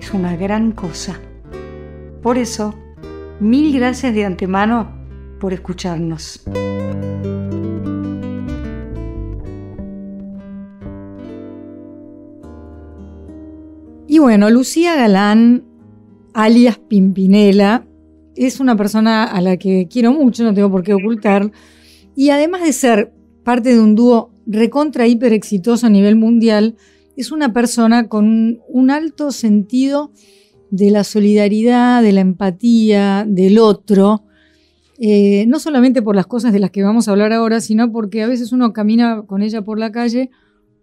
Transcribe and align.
es 0.00 0.12
una 0.14 0.36
gran 0.36 0.72
cosa. 0.72 1.20
Por 2.22 2.38
eso, 2.38 2.74
mil 3.38 3.72
gracias 3.74 4.14
de 4.14 4.24
antemano 4.24 4.90
por 5.38 5.52
escucharnos. 5.52 6.42
Y 14.06 14.18
bueno, 14.18 14.50
Lucía 14.50 14.96
Galán, 14.96 15.64
alias 16.34 16.78
Pimpinela, 16.78 17.86
es 18.34 18.58
una 18.58 18.76
persona 18.76 19.24
a 19.24 19.40
la 19.40 19.56
que 19.56 19.86
quiero 19.90 20.12
mucho, 20.12 20.44
no 20.44 20.54
tengo 20.54 20.70
por 20.70 20.82
qué 20.82 20.94
ocultar. 20.94 21.50
Y 22.16 22.30
además 22.30 22.62
de 22.62 22.72
ser 22.72 23.12
parte 23.44 23.74
de 23.74 23.80
un 23.80 23.94
dúo 23.94 24.32
recontra 24.46 25.06
hiper 25.06 25.32
exitoso 25.32 25.86
a 25.86 25.90
nivel 25.90 26.16
mundial, 26.16 26.76
es 27.20 27.32
una 27.32 27.52
persona 27.52 28.08
con 28.08 28.60
un 28.68 28.90
alto 28.90 29.30
sentido 29.30 30.10
de 30.70 30.90
la 30.90 31.04
solidaridad, 31.04 32.02
de 32.02 32.12
la 32.12 32.20
empatía, 32.20 33.26
del 33.28 33.58
otro, 33.58 34.24
eh, 34.98 35.44
no 35.46 35.58
solamente 35.58 36.02
por 36.02 36.16
las 36.16 36.26
cosas 36.26 36.52
de 36.52 36.60
las 36.60 36.70
que 36.70 36.82
vamos 36.82 37.08
a 37.08 37.10
hablar 37.10 37.32
ahora, 37.32 37.60
sino 37.60 37.90
porque 37.92 38.22
a 38.22 38.26
veces 38.26 38.52
uno 38.52 38.72
camina 38.72 39.22
con 39.26 39.42
ella 39.42 39.62
por 39.62 39.78
la 39.78 39.92
calle 39.92 40.30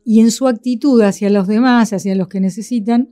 y 0.03 0.19
en 0.19 0.31
su 0.31 0.47
actitud 0.47 1.01
hacia 1.01 1.29
los 1.29 1.47
demás, 1.47 1.93
hacia 1.93 2.15
los 2.15 2.27
que 2.27 2.39
necesitan, 2.39 3.09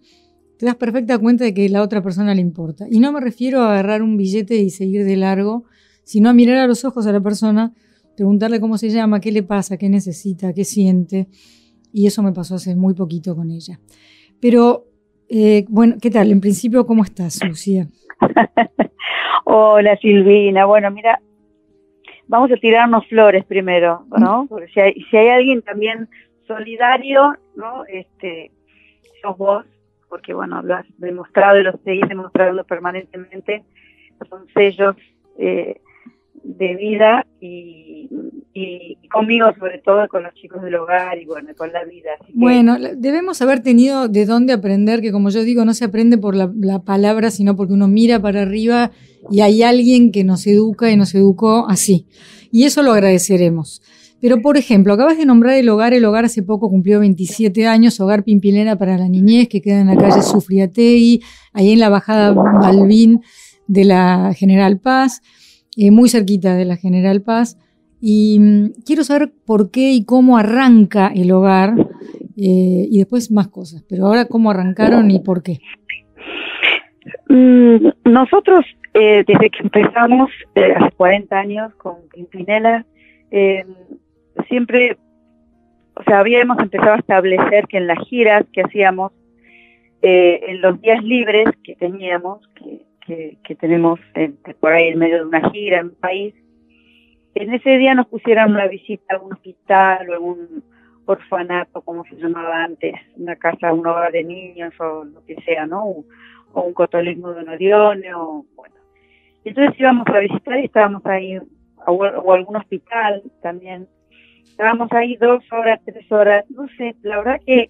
te 0.58 0.66
das 0.66 0.76
perfecta 0.76 1.18
cuenta 1.18 1.44
de 1.44 1.54
que 1.54 1.68
la 1.70 1.82
otra 1.82 2.02
persona 2.02 2.34
le 2.34 2.42
importa. 2.42 2.88
Y 2.90 3.00
no 3.00 3.12
me 3.12 3.20
refiero 3.20 3.62
a 3.62 3.72
agarrar 3.72 4.02
un 4.02 4.18
billete 4.18 4.58
y 4.58 4.70
seguir 4.70 5.04
de 5.04 5.18
largo, 5.18 5.66
sino 6.04 6.30
a 6.30 6.34
mirar 6.34 6.58
a 6.58 6.68
los 6.68 6.86
ojos 6.86 7.06
a 7.08 7.12
la 7.12 7.22
persona, 7.22 7.74
preguntarle 8.16 8.60
cómo 8.60 8.78
se 8.78 8.90
llama, 8.90 9.20
qué 9.20 9.32
le 9.32 9.44
pasa, 9.44 9.78
qué 9.78 9.90
necesita, 9.90 10.54
qué 10.54 10.64
siente 10.64 11.28
y 11.96 12.08
eso 12.08 12.22
me 12.22 12.34
pasó 12.34 12.56
hace 12.56 12.76
muy 12.76 12.94
poquito 12.94 13.38
con 13.38 13.52
ella. 13.52 13.80
Pero, 14.42 14.84
eh, 15.30 15.64
bueno, 15.70 15.96
¿qué 16.02 16.12
tal? 16.12 16.30
En 16.30 16.42
principio, 16.42 16.86
¿cómo 16.86 17.06
estás, 17.06 17.42
Lucía? 17.48 17.88
Hola, 19.46 19.96
Silvina. 20.02 20.66
Bueno, 20.66 20.92
mira, 20.92 21.22
vamos 22.28 22.52
a 22.52 22.58
tirarnos 22.58 23.08
flores 23.08 23.46
primero, 23.46 24.06
¿no? 24.18 24.44
Mm. 24.44 24.48
Porque 24.50 24.68
si 24.74 24.80
hay, 24.82 24.94
si 25.10 25.16
hay 25.16 25.30
alguien 25.30 25.62
también 25.62 26.10
solidario, 26.46 27.34
¿no? 27.56 27.86
Este, 27.86 28.52
sos 29.22 29.38
vos, 29.38 29.66
porque 30.10 30.34
bueno, 30.34 30.62
lo 30.64 30.76
has 30.76 30.86
demostrado 30.98 31.62
y 31.62 31.64
lo 31.64 31.80
seguís 31.86 32.10
demostrando 32.10 32.66
permanentemente, 32.66 33.64
son 34.30 34.48
sellos 34.54 34.98
eh, 35.38 35.80
de 36.44 36.76
vida 36.76 37.26
y, 37.40 38.10
conmigo 39.12 39.48
sobre 39.60 39.80
todo 39.80 40.08
con 40.08 40.24
los 40.24 40.34
chicos 40.34 40.62
del 40.62 40.76
hogar 40.76 41.18
y 41.18 41.26
bueno, 41.26 41.50
con 41.58 41.74
la 41.74 41.84
vida. 41.84 42.12
bueno, 42.34 42.78
debemos 42.96 43.42
haber 43.42 43.62
tenido 43.62 44.08
de 44.08 44.26
dónde 44.26 44.54
aprender, 44.54 45.02
que 45.02 45.12
como 45.12 45.30
yo 45.30 45.44
digo, 45.44 45.66
no 45.66 45.74
se 45.74 45.86
aprende 45.86 46.18
por 46.18 46.36
la, 46.36 46.80
palabra, 46.86 47.32
sino 47.32 47.56
porque 47.56 47.74
uno 47.74 47.88
mira 47.88 48.22
para 48.22 48.44
arriba 48.44 48.92
y 49.30 49.42
hay 49.42 49.64
alguien 49.64 50.12
que 50.12 50.24
nos 50.24 50.48
educa 50.48 50.90
y 50.90 50.96
nos 50.96 51.14
educó 51.16 51.68
así. 51.68 52.08
Y 52.52 52.64
eso 52.64 52.82
lo 52.82 52.94
agradeceremos. 52.94 53.82
Pero, 54.22 54.42
por 54.42 54.58
ejemplo, 54.58 54.94
acabas 54.94 55.18
de 55.18 55.26
nombrar 55.26 55.56
el 55.56 55.68
hogar. 55.68 55.94
El 55.94 56.06
hogar 56.06 56.26
hace 56.26 56.42
poco 56.42 56.70
cumplió 56.70 57.00
27 57.00 57.68
años, 57.68 58.00
Hogar 58.00 58.24
Pimpilena 58.24 58.78
para 58.78 58.98
la 58.98 59.10
Niñez, 59.10 59.50
que 59.50 59.62
queda 59.62 59.82
en 59.82 59.88
la 59.88 59.98
calle 59.98 60.22
Sufriategui, 60.22 61.22
ahí 61.54 61.74
en 61.74 61.80
la 61.80 61.90
bajada 61.90 62.32
Balbín 62.32 63.22
de 63.68 63.84
la 63.84 64.34
General 64.34 64.80
Paz. 64.80 65.22
Eh, 65.76 65.92
muy 65.92 66.10
cerquita 66.10 66.56
de 66.56 66.66
la 66.66 66.78
General 66.78 67.22
Paz. 67.22 67.58
Y 68.08 68.38
mm, 68.40 68.84
quiero 68.86 69.04
saber 69.04 69.32
por 69.48 69.72
qué 69.72 69.92
y 69.92 70.06
cómo 70.06 70.38
arranca 70.38 71.08
el 71.08 71.32
hogar 71.32 71.74
eh, 72.38 72.86
y 72.88 73.00
después 73.00 73.32
más 73.32 73.48
cosas. 73.48 73.84
Pero 73.90 74.06
ahora, 74.06 74.26
¿cómo 74.26 74.52
arrancaron 74.52 75.10
y 75.10 75.22
por 75.22 75.42
qué? 75.42 75.58
Mm, 77.30 77.88
nosotros, 78.06 78.64
eh, 78.94 79.24
desde 79.26 79.50
que 79.50 79.64
empezamos 79.64 80.30
hace 80.56 80.96
40 80.96 81.36
años 81.36 81.74
con 81.78 81.96
Pimpinela, 82.14 82.86
siempre, 84.48 84.98
o 85.96 86.04
sea, 86.04 86.20
habíamos 86.20 86.60
empezado 86.60 86.94
a 86.94 87.00
establecer 87.00 87.66
que 87.68 87.78
en 87.78 87.88
las 87.88 87.98
giras 88.08 88.46
que 88.54 88.62
hacíamos, 88.62 89.14
en 90.04 90.62
los 90.62 90.80
días 90.80 91.04
libres 91.04 91.48
que 91.64 91.76
teníamos, 91.76 92.48
que 92.54 92.86
que, 93.06 93.56
tenemos 93.60 94.00
por 94.60 94.72
ahí 94.72 94.90
en 94.90 95.00
medio 95.00 95.18
de 95.18 95.26
una 95.26 95.50
gira 95.52 95.80
en 95.80 95.88
un 95.88 95.96
país, 95.96 96.34
en 97.36 97.54
ese 97.54 97.78
día 97.78 97.94
nos 97.94 98.08
pusieran 98.08 98.52
una 98.52 98.68
visita 98.68 99.16
a 99.16 99.20
un 99.20 99.34
hospital 99.34 100.10
o 100.10 100.14
algún 100.14 100.64
orfanato, 101.06 101.82
como 101.82 102.04
se 102.06 102.16
llamaba 102.16 102.64
antes, 102.64 102.96
una 103.18 103.36
casa, 103.36 103.74
un 103.74 103.86
hogar 103.86 104.12
de 104.12 104.24
niños 104.24 104.74
o 104.80 105.04
lo 105.04 105.24
que 105.26 105.36
sea, 105.44 105.68
¿no? 105.68 105.86
O, 105.86 106.06
un 106.54 106.74
cotolismo 106.74 107.34
de 107.34 107.44
un 107.44 108.14
o 108.16 108.46
bueno. 108.56 108.76
Entonces 109.44 109.78
íbamos 109.78 110.08
a 110.08 110.20
visitar 110.20 110.58
y 110.58 110.66
estábamos 110.66 111.06
ahí, 111.06 111.38
o, 111.38 111.92
o 111.92 112.34
algún 112.34 112.56
hospital 112.56 113.22
también. 113.42 113.88
Estábamos 114.44 114.90
ahí 114.94 115.18
dos 115.18 115.44
horas, 115.52 115.82
tres 115.86 116.10
horas, 116.10 116.46
no 116.50 116.66
sé, 116.78 116.96
la 117.04 117.18
verdad 117.18 117.42
que 117.46 117.70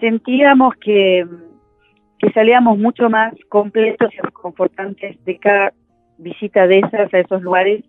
sentíamos 0.00 0.74
que 0.76 1.24
que 2.18 2.32
salíamos 2.32 2.78
mucho 2.78 3.10
más 3.10 3.34
completos 3.48 4.10
y 4.14 4.18
confortantes 4.32 5.22
de 5.24 5.38
cada 5.38 5.72
visita 6.18 6.66
de 6.66 6.78
esas 6.78 7.12
a 7.12 7.18
esos 7.18 7.42
lugares 7.42 7.84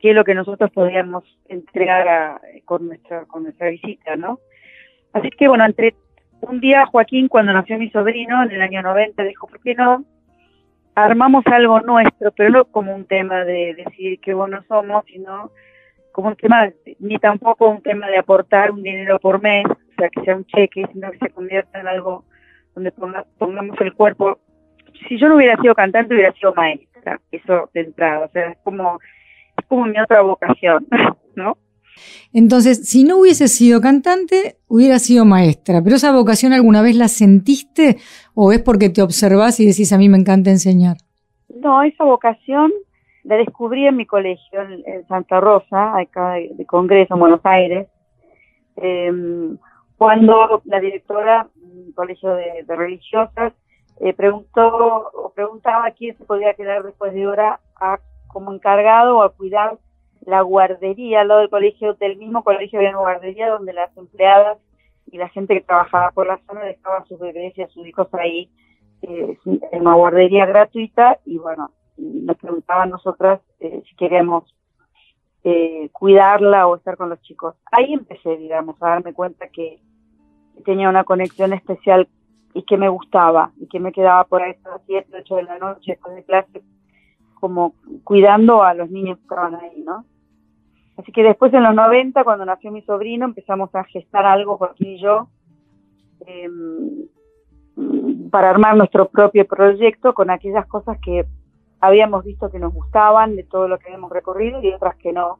que 0.00 0.14
lo 0.14 0.24
que 0.24 0.34
nosotros 0.34 0.70
podíamos 0.70 1.24
entregar 1.48 2.40
con 2.64 2.86
nuestra 2.86 3.24
con 3.26 3.44
nuestra 3.44 3.68
visita, 3.68 4.16
¿no? 4.16 4.40
Así 5.12 5.28
que 5.30 5.48
bueno, 5.48 5.64
entre 5.64 5.94
un 6.40 6.60
día 6.60 6.86
Joaquín 6.86 7.28
cuando 7.28 7.52
nació 7.52 7.78
mi 7.78 7.90
sobrino 7.90 8.42
en 8.42 8.50
el 8.52 8.62
año 8.62 8.82
90 8.82 9.22
dijo, 9.24 9.46
¿por 9.46 9.60
qué 9.60 9.74
no 9.74 10.04
armamos 10.94 11.46
algo 11.46 11.80
nuestro, 11.80 12.32
pero 12.32 12.50
no 12.50 12.64
como 12.66 12.94
un 12.94 13.04
tema 13.06 13.44
de 13.44 13.74
decir 13.74 14.18
qué 14.20 14.34
buenos 14.34 14.66
somos, 14.66 15.04
sino 15.06 15.50
como 16.12 16.28
un 16.28 16.36
tema, 16.36 16.70
ni 16.98 17.18
tampoco 17.18 17.68
un 17.68 17.82
tema 17.82 18.08
de 18.08 18.18
aportar 18.18 18.70
un 18.70 18.82
dinero 18.82 19.18
por 19.18 19.40
mes, 19.40 19.64
o 19.66 19.94
sea, 19.96 20.08
que 20.08 20.22
sea 20.22 20.36
un 20.36 20.44
cheque, 20.46 20.84
sino 20.92 21.10
que 21.10 21.18
se 21.18 21.30
convierta 21.30 21.80
en 21.80 21.86
algo 21.86 22.24
donde 22.74 22.92
pongamos 22.92 23.80
el 23.80 23.94
cuerpo. 23.94 24.38
Si 25.08 25.18
yo 25.18 25.28
no 25.28 25.36
hubiera 25.36 25.60
sido 25.60 25.74
cantante, 25.74 26.14
hubiera 26.14 26.32
sido 26.32 26.54
maestra, 26.54 27.20
eso 27.30 27.70
de 27.72 27.80
entrada, 27.80 28.26
o 28.26 28.28
sea, 28.30 28.50
es 28.50 28.58
como, 28.58 28.98
es 28.98 29.00
como 29.70 29.86
mi 29.86 29.98
otra 29.98 30.20
vocación, 30.20 30.86
¿no? 31.34 31.56
Entonces, 32.32 32.88
si 32.88 33.04
no 33.04 33.18
hubiese 33.18 33.48
sido 33.48 33.80
cantante, 33.80 34.56
hubiera 34.68 34.98
sido 34.98 35.24
maestra, 35.24 35.80
pero 35.82 35.96
esa 35.96 36.12
vocación 36.12 36.52
alguna 36.52 36.82
vez 36.82 36.96
la 36.96 37.08
sentiste 37.08 37.96
o 38.34 38.52
es 38.52 38.60
porque 38.60 38.90
te 38.90 39.02
observas 39.02 39.60
y 39.60 39.66
decís 39.66 39.92
a 39.92 39.98
mí 39.98 40.08
me 40.08 40.18
encanta 40.18 40.50
enseñar? 40.50 40.96
No, 41.48 41.82
esa 41.82 42.04
vocación 42.04 42.70
la 43.24 43.36
descubrí 43.36 43.86
en 43.86 43.96
mi 43.96 44.06
colegio, 44.06 44.60
en, 44.62 45.06
Santa 45.06 45.40
Rosa, 45.40 45.98
acá 45.98 46.34
de, 46.34 46.66
Congreso, 46.66 47.14
en 47.14 47.20
Buenos 47.20 47.40
Aires, 47.44 47.88
em, 48.76 49.56
cuando 49.96 50.62
la 50.64 50.80
directora 50.80 51.48
colegio 51.94 52.34
de, 52.34 52.64
religiosas, 52.68 53.52
eh, 54.00 54.14
preguntó 54.14 55.10
o 55.12 55.32
preguntaba 55.34 55.90
quién 55.90 56.16
se 56.16 56.24
podía 56.24 56.54
quedar 56.54 56.82
después 56.82 57.12
de 57.12 57.26
hora 57.26 57.60
a, 57.76 57.98
como 58.32 58.52
encargado 58.52 59.22
a 59.22 59.32
cuidar 59.32 59.78
la 60.26 60.42
guardería 60.42 61.22
al 61.22 61.28
lado 61.28 61.40
del 61.40 61.50
colegio, 61.50 61.94
del 61.94 62.16
mismo 62.16 62.44
colegio 62.44 62.78
había 62.78 62.90
una 62.90 63.00
guardería 63.00 63.50
donde 63.50 63.72
las 63.72 63.96
empleadas 63.96 64.58
y 65.10 65.18
la 65.18 65.28
gente 65.28 65.54
que 65.54 65.62
trabajaba 65.62 66.10
por 66.12 66.26
la 66.26 66.38
zona 66.46 66.62
dejaban 66.64 67.06
sus 67.06 67.18
bebés 67.18 67.56
y 67.56 67.62
a 67.62 67.68
sus 67.68 67.86
hijos 67.86 68.08
ahí 68.12 68.50
eh, 69.02 69.38
en 69.44 69.80
una 69.80 69.94
guardería 69.94 70.46
gratuita 70.46 71.18
y 71.24 71.38
bueno, 71.38 71.70
nos 71.96 72.36
preguntaban 72.36 72.90
nosotras 72.90 73.40
eh, 73.60 73.82
si 73.88 73.96
queríamos 73.96 74.54
eh, 75.42 75.88
cuidarla 75.92 76.66
o 76.66 76.76
estar 76.76 76.96
con 76.96 77.08
los 77.08 77.20
chicos. 77.22 77.56
Ahí 77.72 77.94
empecé, 77.94 78.36
digamos, 78.36 78.80
a 78.82 78.90
darme 78.90 79.14
cuenta 79.14 79.48
que 79.48 79.80
tenía 80.64 80.88
una 80.88 81.04
conexión 81.04 81.54
especial 81.54 82.08
y 82.52 82.62
que 82.64 82.76
me 82.76 82.88
gustaba 82.88 83.52
y 83.58 83.66
que 83.68 83.80
me 83.80 83.92
quedaba 83.92 84.24
por 84.24 84.42
ahí 84.42 84.54
a 84.64 84.68
las 84.68 84.82
7, 84.86 85.08
8 85.20 85.36
de 85.36 85.42
la 85.44 85.58
noche 85.58 85.92
después 85.92 86.14
de 86.14 86.24
clase 86.24 86.62
como 87.40 87.74
cuidando 88.04 88.62
a 88.62 88.74
los 88.74 88.90
niños 88.90 89.18
que 89.18 89.22
estaban 89.22 89.54
ahí, 89.56 89.82
¿no? 89.82 90.04
Así 90.96 91.12
que 91.12 91.22
después 91.22 91.52
en 91.54 91.62
los 91.62 91.74
90, 91.74 92.24
cuando 92.24 92.44
nació 92.44 92.70
mi 92.70 92.82
sobrino, 92.82 93.24
empezamos 93.24 93.74
a 93.74 93.84
gestar 93.84 94.26
algo, 94.26 94.58
Joaquín 94.58 94.88
y 94.88 95.00
yo, 95.00 95.28
em, 96.26 97.08
para 98.30 98.50
armar 98.50 98.76
nuestro 98.76 99.08
propio 99.08 99.46
proyecto 99.46 100.12
con 100.14 100.30
aquellas 100.30 100.66
cosas 100.66 100.98
que 101.00 101.26
habíamos 101.80 102.24
visto 102.24 102.50
que 102.50 102.58
nos 102.58 102.74
gustaban 102.74 103.34
de 103.34 103.44
todo 103.44 103.66
lo 103.66 103.78
que 103.78 103.86
habíamos 103.86 104.12
recorrido 104.12 104.62
y 104.62 104.72
otras 104.72 104.96
que 104.96 105.12
no. 105.12 105.38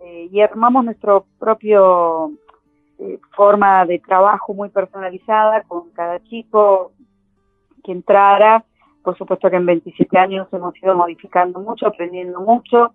Eh, 0.00 0.28
y 0.30 0.40
armamos 0.40 0.84
nuestro 0.84 1.26
propio 1.38 2.32
eh, 2.98 3.18
forma 3.34 3.84
de 3.86 3.98
trabajo 3.98 4.54
muy 4.54 4.68
personalizada 4.68 5.62
con 5.62 5.90
cada 5.90 6.22
chico 6.24 6.92
que 7.84 7.92
entrara. 7.92 8.64
Por 9.06 9.16
supuesto 9.16 9.48
que 9.48 9.54
en 9.54 9.66
27 9.66 10.18
años 10.18 10.48
hemos 10.50 10.76
ido 10.82 10.96
modificando 10.96 11.60
mucho, 11.60 11.86
aprendiendo 11.86 12.40
mucho, 12.40 12.92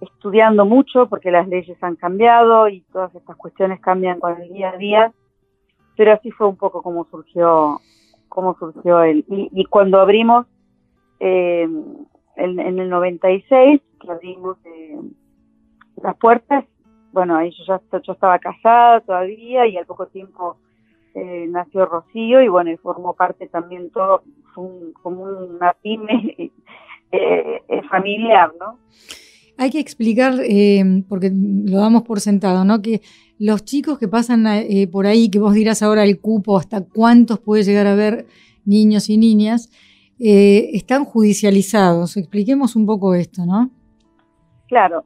estudiando 0.00 0.64
mucho 0.64 1.10
porque 1.10 1.30
las 1.30 1.46
leyes 1.46 1.76
han 1.82 1.96
cambiado 1.96 2.68
y 2.68 2.80
todas 2.90 3.14
estas 3.14 3.36
cuestiones 3.36 3.80
cambian 3.80 4.18
con 4.18 4.40
el 4.40 4.50
día 4.50 4.70
a 4.70 4.78
día. 4.78 5.12
Pero 5.94 6.14
así 6.14 6.30
fue 6.30 6.46
un 6.46 6.56
poco 6.56 6.80
como 6.80 7.04
surgió, 7.10 7.82
como 8.30 8.56
surgió 8.56 9.02
él. 9.02 9.26
Y, 9.28 9.66
cuando 9.66 10.00
abrimos 10.00 10.46
eh, 11.20 11.68
en, 12.36 12.78
el 12.78 12.88
96, 12.88 13.82
que 14.00 14.10
abrimos 14.10 14.56
eh, 14.64 15.00
las 16.02 16.16
puertas, 16.16 16.64
bueno, 17.12 17.36
ahí 17.36 17.50
yo 17.50 17.64
ya 17.66 18.00
yo 18.00 18.14
estaba 18.14 18.38
casada 18.38 19.00
todavía 19.00 19.66
y 19.66 19.76
al 19.76 19.84
poco 19.84 20.06
tiempo 20.06 20.56
eh, 21.14 21.46
nació 21.48 21.86
Rocío 21.86 22.42
y 22.42 22.48
bueno, 22.48 22.72
y 22.72 22.76
formó 22.76 23.14
parte 23.14 23.46
también 23.46 23.90
todo, 23.90 24.24
como 24.52 25.22
una 25.22 25.72
pyme 25.80 26.34
eh, 27.12 27.62
eh, 27.68 27.82
familiar, 27.88 28.52
¿no? 28.58 28.80
Hay 29.56 29.70
que 29.70 29.78
explicar, 29.78 30.34
porque 31.08 31.30
lo 31.32 31.78
damos 31.78 32.02
por 32.02 32.18
sentado, 32.18 32.64
¿no? 32.64 32.82
Que 32.82 33.02
los 33.38 33.64
chicos 33.64 34.00
que 34.00 34.08
pasan 34.08 34.44
por 34.90 35.06
ahí, 35.06 35.30
que 35.30 35.38
vos 35.38 35.54
dirás 35.54 35.80
ahora 35.80 36.02
el 36.02 36.20
cupo, 36.20 36.58
hasta 36.58 36.84
cuántos 36.84 37.38
puede 37.38 37.62
llegar 37.62 37.86
a 37.86 37.92
haber 37.92 38.26
niños 38.64 39.08
y 39.08 39.16
niñas, 39.16 39.70
están 40.18 41.04
judicializados. 41.04 42.16
Expliquemos 42.16 42.74
un 42.74 42.84
poco 42.84 43.14
esto, 43.14 43.46
¿no? 43.46 43.70
Claro, 44.66 45.04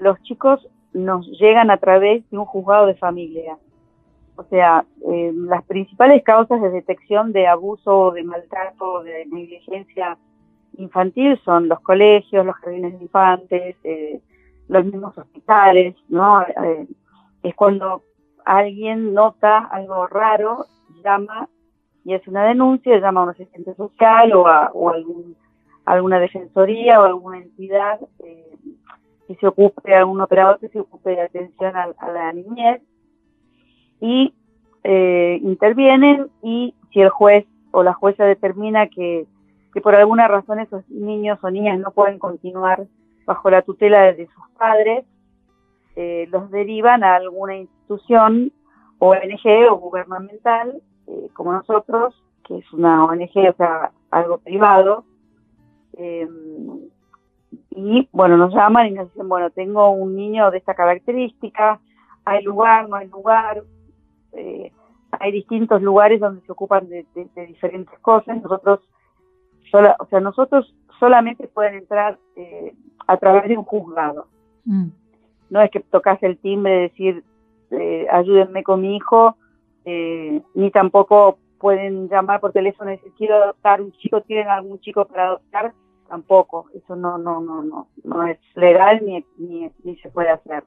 los 0.00 0.20
chicos 0.22 0.66
nos 0.92 1.24
llegan 1.38 1.70
a 1.70 1.76
través 1.76 2.28
de 2.30 2.38
un 2.38 2.46
juzgado 2.46 2.86
de 2.86 2.96
familia. 2.96 3.58
O 4.36 4.44
sea, 4.44 4.84
eh, 5.10 5.32
las 5.34 5.62
principales 5.64 6.22
causas 6.22 6.60
de 6.62 6.70
detección 6.70 7.32
de 7.32 7.46
abuso, 7.46 8.12
de 8.12 8.24
maltrato, 8.24 9.02
de 9.02 9.26
negligencia 9.26 10.16
infantil 10.78 11.38
son 11.44 11.68
los 11.68 11.80
colegios, 11.80 12.46
los 12.46 12.56
jardines 12.56 12.98
de 12.98 13.04
infantes, 13.04 13.76
eh, 13.84 14.20
los 14.68 14.84
mismos 14.84 15.16
hospitales, 15.18 15.94
¿no? 16.08 16.42
Eh, 16.42 16.86
es 17.42 17.54
cuando 17.54 18.02
alguien 18.44 19.12
nota 19.12 19.66
algo 19.66 20.06
raro, 20.06 20.66
llama 21.04 21.48
y 22.04 22.14
hace 22.14 22.30
una 22.30 22.44
denuncia, 22.44 22.98
llama 22.98 23.20
a 23.20 23.24
un 23.24 23.30
asistente 23.30 23.74
social 23.74 24.32
o 24.32 24.46
a, 24.46 24.72
alguna 25.84 26.18
defensoría 26.18 27.00
o 27.00 27.04
alguna 27.04 27.38
entidad 27.38 28.00
que 29.26 29.34
se 29.36 29.46
ocupe, 29.46 29.94
algún 29.94 30.20
operador 30.20 30.58
que 30.58 30.68
se 30.68 30.80
ocupe 30.80 31.10
de 31.10 31.22
atención 31.22 31.76
a, 31.76 31.92
la 32.12 32.32
niñez 32.32 32.82
y 34.02 34.34
eh, 34.82 35.38
intervienen 35.42 36.28
y 36.42 36.74
si 36.92 37.00
el 37.00 37.08
juez 37.08 37.46
o 37.70 37.84
la 37.84 37.94
jueza 37.94 38.24
determina 38.24 38.88
que, 38.88 39.26
por 39.80 39.94
alguna 39.94 40.26
razón 40.26 40.58
esos 40.58 40.86
niños 40.90 41.38
o 41.42 41.50
niñas 41.50 41.78
no 41.78 41.92
pueden 41.92 42.18
continuar 42.18 42.84
bajo 43.24 43.48
la 43.48 43.62
tutela 43.62 44.12
de 44.12 44.26
sus 44.26 44.48
padres, 44.58 45.04
eh, 45.94 46.26
los 46.32 46.50
derivan 46.50 47.04
a 47.04 47.14
alguna 47.14 47.56
institución 47.56 48.52
ONG 48.98 49.70
o 49.70 49.76
gubernamental, 49.76 50.82
eh, 51.06 51.28
como 51.32 51.52
nosotros, 51.52 52.20
que 52.44 52.58
es 52.58 52.72
una 52.72 53.04
ONG, 53.04 53.50
o 53.50 53.54
sea, 53.56 53.92
algo 54.10 54.38
privado, 54.38 55.04
y 57.70 58.08
bueno, 58.12 58.36
nos 58.36 58.52
llaman 58.52 58.88
y 58.88 58.90
nos 58.92 59.12
dicen, 59.12 59.28
bueno, 59.28 59.50
tengo 59.50 59.90
un 59.90 60.16
niño 60.16 60.50
de 60.50 60.58
esta 60.58 60.74
característica, 60.74 61.78
hay 62.24 62.42
lugar, 62.42 62.88
no 62.88 62.96
hay 62.96 63.08
lugar, 63.08 63.62
eh, 64.32 64.72
hay 65.10 65.32
distintos 65.32 65.82
lugares 65.82 66.20
donde 66.20 66.44
se 66.46 66.52
ocupan 66.52 66.88
de, 66.88 67.06
diferentes 67.46 67.98
cosas. 68.00 68.42
Nosotros, 68.42 68.80
o 69.98 70.06
sea, 70.06 70.20
nosotros 70.20 70.74
solamente 70.98 71.48
pueden 71.48 71.74
entrar 71.74 72.18
eh, 72.36 72.74
a 73.06 73.16
través 73.16 73.48
de 73.48 73.56
un 73.56 73.64
juzgado. 73.64 74.26
Mm. 74.64 74.88
No 75.50 75.60
es 75.60 75.70
que 75.70 75.80
tocas 75.80 76.22
el 76.22 76.38
timbre 76.38 76.72
de 76.72 76.80
decir, 76.80 77.24
eh, 77.70 78.06
ayúdenme 78.10 78.62
con 78.62 78.80
mi 78.80 78.96
hijo, 78.96 79.36
ni 79.84 80.70
tampoco 80.70 81.38
pueden 81.58 82.08
llamar 82.08 82.40
por 82.40 82.52
teléfono 82.52 82.90
y 82.90 82.96
decir, 82.96 83.12
quiero 83.16 83.36
adoptar 83.36 83.80
un 83.80 83.92
chico, 83.92 84.20
tienen 84.22 84.48
algún 84.48 84.80
chico 84.80 85.04
para 85.04 85.26
adoptar 85.26 85.74
tampoco, 86.08 86.66
eso 86.74 86.94
no, 86.94 87.18
no, 87.18 87.40
no, 87.40 87.62
no, 87.62 87.88
no 88.04 88.26
es 88.26 88.38
legal 88.54 89.00
ni, 89.04 89.24
ni, 89.82 89.96
se 89.96 90.10
puede 90.10 90.28
hacer. 90.28 90.64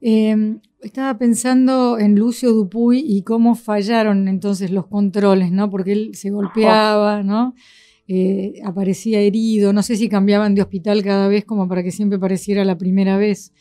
Em, 0.00 0.60
estaba 0.80 1.16
pensando 1.18 1.98
en 1.98 2.18
Lucio 2.18 2.52
Dupuy 2.52 3.02
y 3.04 3.22
cómo 3.22 3.54
fallaron 3.54 4.28
entonces 4.28 4.70
los 4.70 4.86
controles, 4.86 5.50
¿no? 5.50 5.70
Porque 5.70 5.92
él 5.92 6.14
se 6.14 6.30
golpeaba, 6.30 7.22
¿no? 7.22 7.54
Eh, 8.08 8.60
aparecía 8.64 9.20
herido, 9.20 9.72
no 9.72 9.82
sé 9.82 9.96
si 9.96 10.08
cambiaban 10.08 10.54
de 10.54 10.62
hospital 10.62 11.02
cada 11.02 11.26
vez 11.26 11.44
como 11.44 11.66
para 11.66 11.82
que 11.82 11.90
siempre 11.90 12.20
pareciera 12.20 12.64
la 12.64 12.78
primera 12.78 13.16
vez, 13.16 13.52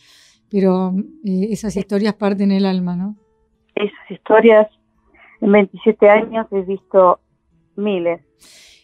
pero 0.52 0.94
eh, 1.24 1.48
esas 1.50 1.76
historias 1.76 2.14
parten 2.14 2.52
el 2.52 2.66
alma, 2.66 2.96
¿no? 2.96 3.16
Esas 3.74 4.12
historias, 4.12 4.68
en 5.42 5.52
27 5.52 6.10
años 6.10 6.46
he 6.52 6.62
visto 6.62 7.20
miles. 7.76 8.22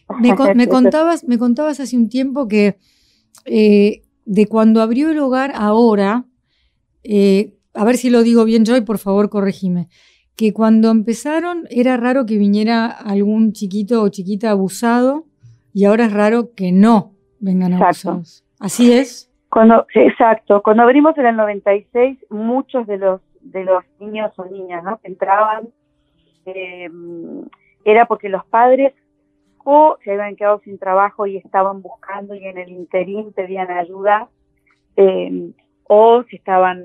Me, 0.20 0.66
contabas, 0.66 1.24
me 1.24 1.38
contabas 1.38 1.80
hace 1.80 1.96
un 1.96 2.08
tiempo 2.08 2.46
que 2.46 2.76
eh, 3.46 4.02
de 4.26 4.46
cuando 4.46 4.82
abrió 4.82 5.10
el 5.10 5.18
hogar 5.18 5.52
ahora, 5.54 6.26
eh, 7.04 7.54
a 7.74 7.84
ver 7.84 7.96
si 7.96 8.10
lo 8.10 8.22
digo 8.22 8.44
bien 8.44 8.64
yo 8.64 8.76
y 8.76 8.82
por 8.82 8.98
favor 8.98 9.30
corregime, 9.30 9.88
que 10.36 10.52
cuando 10.52 10.90
empezaron 10.90 11.66
era 11.70 11.96
raro 11.96 12.26
que 12.26 12.38
viniera 12.38 12.86
algún 12.86 13.52
chiquito 13.52 14.02
o 14.02 14.08
chiquita 14.08 14.50
abusado 14.50 15.26
y 15.72 15.84
ahora 15.84 16.06
es 16.06 16.12
raro 16.12 16.54
que 16.54 16.72
no 16.72 17.12
vengan 17.40 17.74
abusados. 17.74 18.44
¿Así 18.60 18.92
es? 18.92 19.30
Cuando, 19.50 19.86
exacto, 19.94 20.62
cuando 20.62 20.82
abrimos 20.82 21.16
en 21.18 21.26
el 21.26 21.36
96, 21.36 22.18
muchos 22.30 22.86
de 22.86 22.98
los 22.98 23.20
de 23.42 23.64
los 23.64 23.84
niños 23.98 24.32
o 24.36 24.44
niñas 24.44 24.84
¿no? 24.84 24.98
que 24.98 25.08
entraban 25.08 25.68
eh, 26.46 26.88
era 27.84 28.06
porque 28.06 28.28
los 28.28 28.44
padres 28.46 28.94
o 29.64 29.96
se 30.02 30.12
habían 30.12 30.36
quedado 30.36 30.60
sin 30.64 30.78
trabajo 30.78 31.26
y 31.26 31.36
estaban 31.36 31.82
buscando 31.82 32.34
y 32.34 32.44
en 32.44 32.58
el 32.58 32.70
interín 32.70 33.32
pedían 33.32 33.70
ayuda, 33.70 34.28
eh, 34.96 35.52
o 35.84 36.22
si 36.24 36.36
estaban 36.36 36.84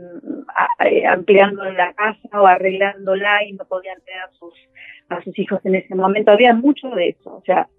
ampliando 1.09 1.63
la 1.65 1.93
casa 1.93 2.41
o 2.41 2.45
arreglándola 2.45 3.43
y 3.43 3.53
no 3.53 3.65
podían 3.65 3.99
tener 4.01 4.21
a 4.21 4.31
sus, 4.31 4.53
a 5.09 5.21
sus 5.23 5.37
hijos 5.39 5.59
en 5.65 5.75
ese 5.75 5.95
momento. 5.95 6.31
Había 6.31 6.53
mucho 6.53 6.89
de 6.89 7.09
eso. 7.09 7.35
O 7.35 7.43
sea, 7.45 7.69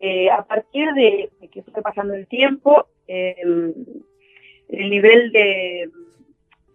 eh, 0.00 0.30
a 0.30 0.42
partir 0.44 0.92
de, 0.94 1.30
que 1.52 1.62
fue 1.62 1.82
pasando 1.82 2.14
el 2.14 2.26
tiempo, 2.26 2.86
el 3.06 3.74
nivel 4.68 5.32
de, 5.32 5.90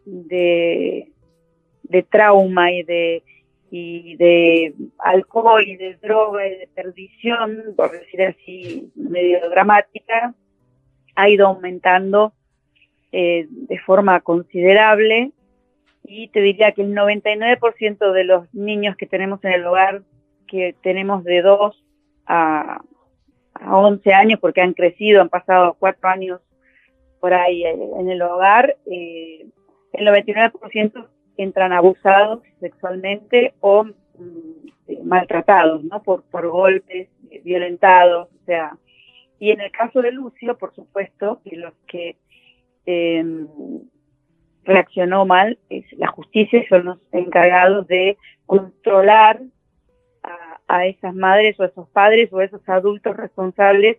de, 0.06 1.12
de 1.84 2.04
trauma 2.04 2.72
y 2.72 2.84
de 2.84 3.24
y 3.78 4.16
de 4.16 4.74
alcohol 5.00 5.62
y 5.68 5.76
de 5.76 5.96
droga 5.96 6.48
y 6.48 6.52
de 6.52 6.70
perdición, 6.74 7.74
por 7.76 7.92
decir 7.92 8.22
así, 8.22 8.92
medio 8.96 9.50
dramática, 9.50 10.34
ha 11.16 11.30
ido 11.30 11.48
aumentando 11.48 12.34
eh, 13.16 13.48
de 13.50 13.80
forma 13.80 14.20
considerable 14.22 15.32
y 16.04 16.28
te 16.30 16.42
diría 16.42 16.72
que 16.74 16.82
el 16.82 16.94
99% 16.94 18.12
de 18.12 18.24
los 18.24 18.54
niños 18.54 18.96
que 18.98 19.08
tenemos 19.08 19.44
en 19.44 19.54
el 19.54 19.66
hogar, 19.66 20.02
que 20.48 20.76
tenemos 20.84 21.24
de 21.24 21.42
2 21.42 21.84
a, 22.28 22.82
a 23.54 23.78
11 23.78 24.14
años, 24.14 24.40
porque 24.40 24.62
han 24.62 24.74
crecido, 24.74 25.22
han 25.22 25.30
pasado 25.30 25.76
4 25.80 26.10
años 26.10 26.42
por 27.20 27.34
ahí 27.34 27.64
eh, 27.64 27.76
en 28.00 28.10
el 28.10 28.22
hogar, 28.22 28.76
eh, 28.86 29.48
el 29.94 30.08
99% 30.08 31.08
entran 31.38 31.74
abusados 31.74 32.42
sexualmente 32.60 33.54
o 33.62 33.84
mm, 33.84 34.68
eh, 34.88 35.00
maltratados, 35.04 35.84
¿no? 35.84 36.04
Por, 36.04 36.24
por 36.24 36.48
golpes, 36.48 37.10
eh, 37.32 37.42
violentados, 37.44 38.28
o 38.28 38.46
sea. 38.46 38.78
Y 39.40 39.52
en 39.52 39.62
el 39.62 39.72
caso 39.72 40.02
de 40.02 40.12
Lucio, 40.12 40.58
por 40.58 40.74
supuesto, 40.74 41.42
que 41.44 41.58
los 41.58 41.74
que 41.88 42.18
em, 42.86 43.48
reaccionó 44.64 45.26
mal 45.26 45.58
es 45.70 45.86
la 45.94 46.08
justicia 46.08 46.60
y 46.60 46.66
son 46.68 46.86
los 46.86 47.00
encargados 47.12 47.88
de 47.88 48.18
controlar 48.46 49.42
a, 50.68 50.88
esas 50.88 51.14
madres 51.14 51.60
o 51.60 51.64
a 51.64 51.68
esos 51.68 51.88
padres 51.90 52.34
o 52.34 52.40
a 52.40 52.46
esos 52.46 52.68
adultos 52.68 53.16
responsables 53.16 53.98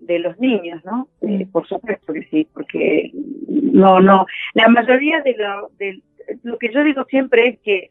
de 0.00 0.18
los 0.20 0.38
niños, 0.38 0.84
¿no? 0.84 1.08
Eh, 1.22 1.46
por 1.50 1.66
supuesto 1.66 2.12
que 2.12 2.22
sí, 2.24 2.46
porque 2.52 3.10
no, 3.48 4.00
no, 4.00 4.26
la 4.52 4.68
mayoría 4.68 5.20
de, 5.22 5.34
lo, 5.36 5.70
de, 5.78 6.00
lo 6.44 6.58
que 6.58 6.72
yo 6.72 6.84
digo 6.84 7.04
siempre 7.04 7.48
es 7.48 7.58
que 7.60 7.90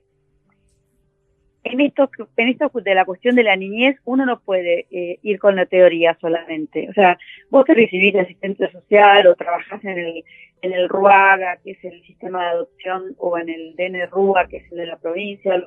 en 1.64 1.82
esto, 1.82 2.10
en 2.38 2.50
esto 2.50 2.72
de 2.74 2.96
la 2.96 3.06
cuestión 3.06 3.36
de 3.36 3.44
la 3.44 3.56
niñez, 3.56 3.98
uno 4.04 4.26
no 4.26 4.40
puede 4.40 4.86
eh, 4.92 5.20
ir 5.22 5.40
con 5.40 5.56
la 5.56 5.66
teoría 5.66 6.18
solamente. 6.20 6.90
O 6.90 6.94
sea, 6.94 7.18
vos 7.50 7.66
te 7.66 7.74
recibís 7.74 8.14
de 8.14 8.22
asistente 8.22 8.70
social 8.72 9.28
o 9.28 9.36
trabajás 9.36 9.84
en 9.86 9.98
el, 9.98 10.24
en 10.62 10.74
el 10.74 10.90
RUAGA, 10.90 11.58
que 11.64 11.72
es 11.72 11.84
el 11.86 12.04
sistema 12.04 12.44
de 12.44 12.50
adopción, 12.50 13.16
o 13.18 13.38
en 13.38 13.50
el 13.50 13.76
DNRUA, 13.76 14.48
que 14.48 14.58
es 14.58 14.72
el 14.72 14.80
de 14.80 14.86
la 14.88 14.98
provincia. 14.98 15.62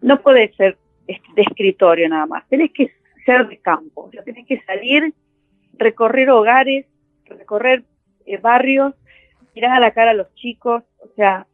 no 0.00 0.22
puede 0.22 0.52
ser 0.54 0.78
de 1.06 1.42
escritorio 1.42 2.08
nada 2.08 2.26
más. 2.26 2.48
Tenés 2.48 2.70
que 2.72 2.90
ser 3.26 3.48
de 3.48 3.58
campo. 3.58 4.02
O 4.02 4.22
tenés 4.22 4.46
que 4.46 4.60
salir, 4.62 5.12
recorrer 5.74 6.30
hogares, 6.30 6.86
recorrer 7.26 7.82
eh, 8.26 8.36
barrios, 8.36 8.94
mirar 9.54 9.76
a 9.76 9.80
la 9.80 9.90
cara 9.90 10.12
a 10.12 10.14
los 10.14 10.32
chicos. 10.34 10.84
O 10.98 11.08
sea, 11.16 11.46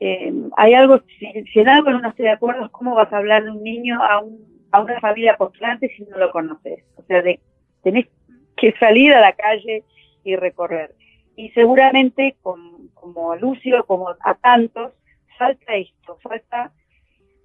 eh, 0.00 0.32
hay 0.56 0.72
algo, 0.74 1.02
si, 1.18 1.60
en 1.60 1.68
algo 1.68 1.90
no 1.90 2.08
estoy 2.08 2.24
de 2.24 2.32
acuerdo, 2.32 2.64
es 2.64 2.70
cómo 2.70 2.94
vas 2.94 3.12
a 3.12 3.18
hablar 3.18 3.44
de 3.44 3.50
un 3.50 3.62
niño 3.62 4.02
a, 4.02 4.20
un, 4.20 4.66
a 4.72 4.80
una 4.80 4.98
familia 4.98 5.36
postulante 5.36 5.92
si 5.94 6.04
no 6.04 6.16
lo 6.16 6.30
conoces. 6.30 6.84
O 6.96 7.02
sea, 7.02 7.20
de, 7.20 7.38
tenés 7.82 8.06
que 8.56 8.72
salir 8.78 9.12
a 9.12 9.20
la 9.20 9.34
calle 9.34 9.84
y 10.24 10.36
recorrer. 10.36 10.94
Y 11.36 11.50
seguramente, 11.50 12.36
como, 12.42 12.78
como 12.94 13.36
Lucio, 13.36 13.84
como 13.84 14.08
a 14.08 14.34
tantos, 14.34 14.92
falta 15.38 15.74
esto, 15.74 16.18
falta, 16.22 16.72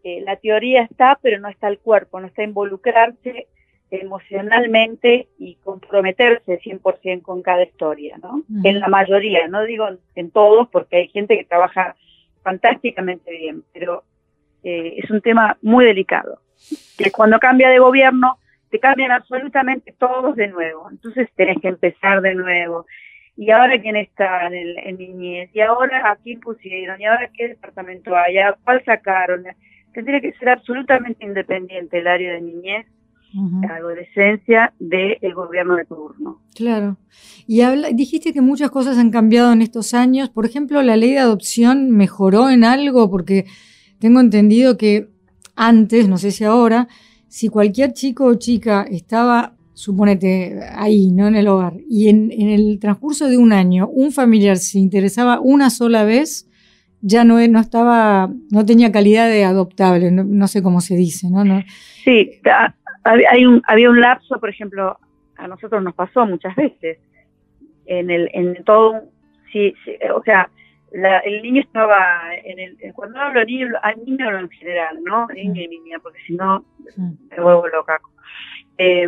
eh, 0.04 0.22
la 0.22 0.38
teoría 0.38 0.84
está, 0.84 1.20
pero 1.22 1.40
no 1.40 1.50
está 1.50 1.68
el 1.68 1.80
cuerpo, 1.80 2.22
no 2.22 2.28
está 2.28 2.44
involucrarse 2.44 3.48
emocionalmente 3.92 5.28
y 5.38 5.56
comprometerse 5.56 6.60
100% 6.60 7.22
con 7.22 7.42
cada 7.42 7.64
historia, 7.64 8.18
¿no? 8.18 8.44
En 8.64 8.80
la 8.80 8.88
mayoría, 8.88 9.48
no 9.48 9.64
digo 9.64 9.88
en 10.16 10.32
todos, 10.32 10.68
porque 10.70 10.98
hay 10.98 11.08
gente 11.10 11.38
que 11.38 11.46
trabaja 11.46 11.96
fantásticamente 12.46 13.32
bien, 13.32 13.64
pero 13.74 14.04
eh, 14.64 14.94
es 14.98 15.10
un 15.10 15.20
tema 15.20 15.58
muy 15.64 15.84
delicado. 15.84 16.40
Que 16.96 17.12
cuando 17.12 17.40
cambia 17.40 17.70
de 17.70 17.80
gobierno, 17.80 18.38
te 18.70 18.80
cambian 18.80 19.12
absolutamente 19.12 19.96
todos 19.98 20.36
de 20.36 20.48
nuevo. 20.48 20.88
Entonces 20.92 21.28
tenés 21.36 21.60
que 21.60 21.70
empezar 21.70 22.22
de 22.22 22.36
nuevo. 22.36 22.86
¿Y 23.36 23.50
ahora 23.50 23.82
quién 23.82 23.96
está 23.96 24.46
en, 24.46 24.54
el, 24.54 24.78
en 24.78 24.98
niñez? 24.98 25.50
¿Y 25.54 25.62
ahora 25.62 26.12
a 26.12 26.16
quién 26.18 26.40
pusieron? 26.40 27.02
¿Y 27.02 27.06
ahora 27.06 27.32
qué 27.36 27.50
departamento 27.50 28.16
hay? 28.16 28.38
¿A 28.38 28.54
cuál 28.64 28.84
sacaron? 28.86 29.44
Tendría 29.92 30.22
que 30.22 30.34
ser 30.34 30.50
absolutamente 30.50 31.26
independiente 31.26 31.98
el 31.98 32.08
área 32.08 32.34
de 32.34 32.42
niñez 32.42 32.86
la 33.36 33.76
adolescencia 33.76 34.74
del 34.80 35.34
gobierno 35.34 35.76
de 35.76 35.86
turno. 35.86 36.42
Claro. 36.56 36.98
Y 37.48 37.62
dijiste 37.94 38.34
que 38.34 38.42
muchas 38.42 38.72
cosas 38.72 38.98
han 38.98 39.12
cambiado 39.12 39.52
en 39.52 39.62
estos 39.62 39.94
años. 39.94 40.30
Por 40.30 40.46
ejemplo, 40.46 40.82
la 40.82 40.96
ley 40.96 41.12
de 41.12 41.20
adopción 41.20 41.92
mejoró 41.92 42.50
en 42.50 42.64
algo 42.64 43.10
porque 43.10 43.46
tengo 44.00 44.20
entendido 44.20 44.78
que 44.78 45.10
antes, 45.56 46.08
no 46.08 46.18
sé 46.18 46.32
si 46.32 46.44
ahora, 46.44 46.88
si 47.28 47.50
cualquier 47.50 47.94
chico 47.94 48.26
o 48.26 48.36
chica 48.36 48.86
estaba, 48.90 49.56
suponete, 49.74 50.60
ahí, 50.74 51.12
¿no? 51.12 51.28
En 51.28 51.36
el 51.36 51.48
hogar, 51.48 51.74
y 51.90 52.08
en, 52.08 52.32
el 52.32 52.80
transcurso 52.80 53.28
de 53.28 53.38
un 53.38 53.52
año 53.52 53.88
un 53.88 54.12
familiar 54.12 54.58
se 54.58 54.80
interesaba 54.80 55.40
una 55.42 55.70
sola 55.70 56.04
vez, 56.04 56.50
ya 57.02 57.24
no, 57.24 57.46
no 57.48 57.60
estaba, 57.60 58.34
no 58.52 58.66
tenía 58.66 58.92
calidad 58.92 59.28
de 59.28 59.44
adoptable, 59.44 60.12
no, 60.12 60.48
sé 60.48 60.64
cómo 60.64 60.82
se 60.82 60.96
dice, 60.96 61.30
¿no? 61.30 61.44
no 61.44 61.62
sí, 62.04 62.32
hay 63.06 63.46
un, 63.46 63.62
había 63.68 63.90
un 63.90 64.02
lapso, 64.02 64.40
por 64.40 64.50
ejemplo, 64.50 64.98
a 65.38 65.48
nosotros 65.48 65.84
nos 65.84 65.94
pasó 65.94 66.26
muchas 66.26 66.56
veces, 66.56 66.98
en, 67.86 68.10
el, 68.10 68.30
en 68.34 68.64
todo, 68.64 69.04
sí, 69.52 69.74
o 70.14 70.24
sea, 70.24 70.50
el 70.92 71.42
niño 71.42 71.62
estaba, 71.62 72.22
en 72.44 72.60
el, 72.60 72.94
cuando 72.94 73.20
hablo 73.20 73.42
de 73.42 73.46
niño, 73.46 73.68
al 73.82 74.04
niño 74.06 74.28
hablo 74.28 74.40
en 74.40 74.50
general, 74.50 75.00
¿no? 75.04 75.28
Niño 75.28 75.62
y 75.62 75.68
niña, 75.68 76.00
porque 76.00 76.20
si 76.26 76.36
no, 76.36 76.66
me 76.98 77.42
vuelvo 77.42 77.68
loca. 77.68 78.00
Eh, 78.78 79.08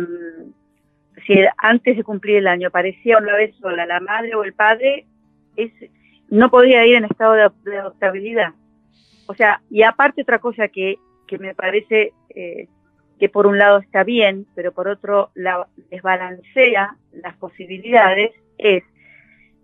si 1.26 1.34
antes 1.56 1.96
de 1.96 2.04
cumplir 2.04 2.36
el 2.36 2.46
año 2.46 2.68
aparecía 2.68 3.18
una 3.18 3.34
vez 3.34 3.54
sola 3.56 3.86
la 3.86 4.00
madre 4.00 4.34
o 4.34 4.44
el 4.44 4.52
padre, 4.52 5.06
es, 5.56 5.72
no 6.28 6.50
podía 6.50 6.86
ir 6.86 6.96
en 6.96 7.04
estado 7.04 7.32
de, 7.32 7.78
adoptabilidad. 7.78 8.52
O 9.26 9.34
sea, 9.34 9.60
y 9.70 9.82
aparte 9.82 10.22
otra 10.22 10.38
cosa 10.38 10.68
que, 10.68 10.98
que 11.26 11.38
me 11.38 11.54
parece 11.54 12.12
eh, 12.34 12.68
que 13.18 13.28
por 13.28 13.46
un 13.46 13.58
lado 13.58 13.78
está 13.78 14.04
bien, 14.04 14.46
pero 14.54 14.72
por 14.72 14.88
otro 14.88 15.30
la 15.34 15.66
desbalancea 15.90 16.96
las 17.12 17.36
posibilidades, 17.36 18.32
es, 18.58 18.84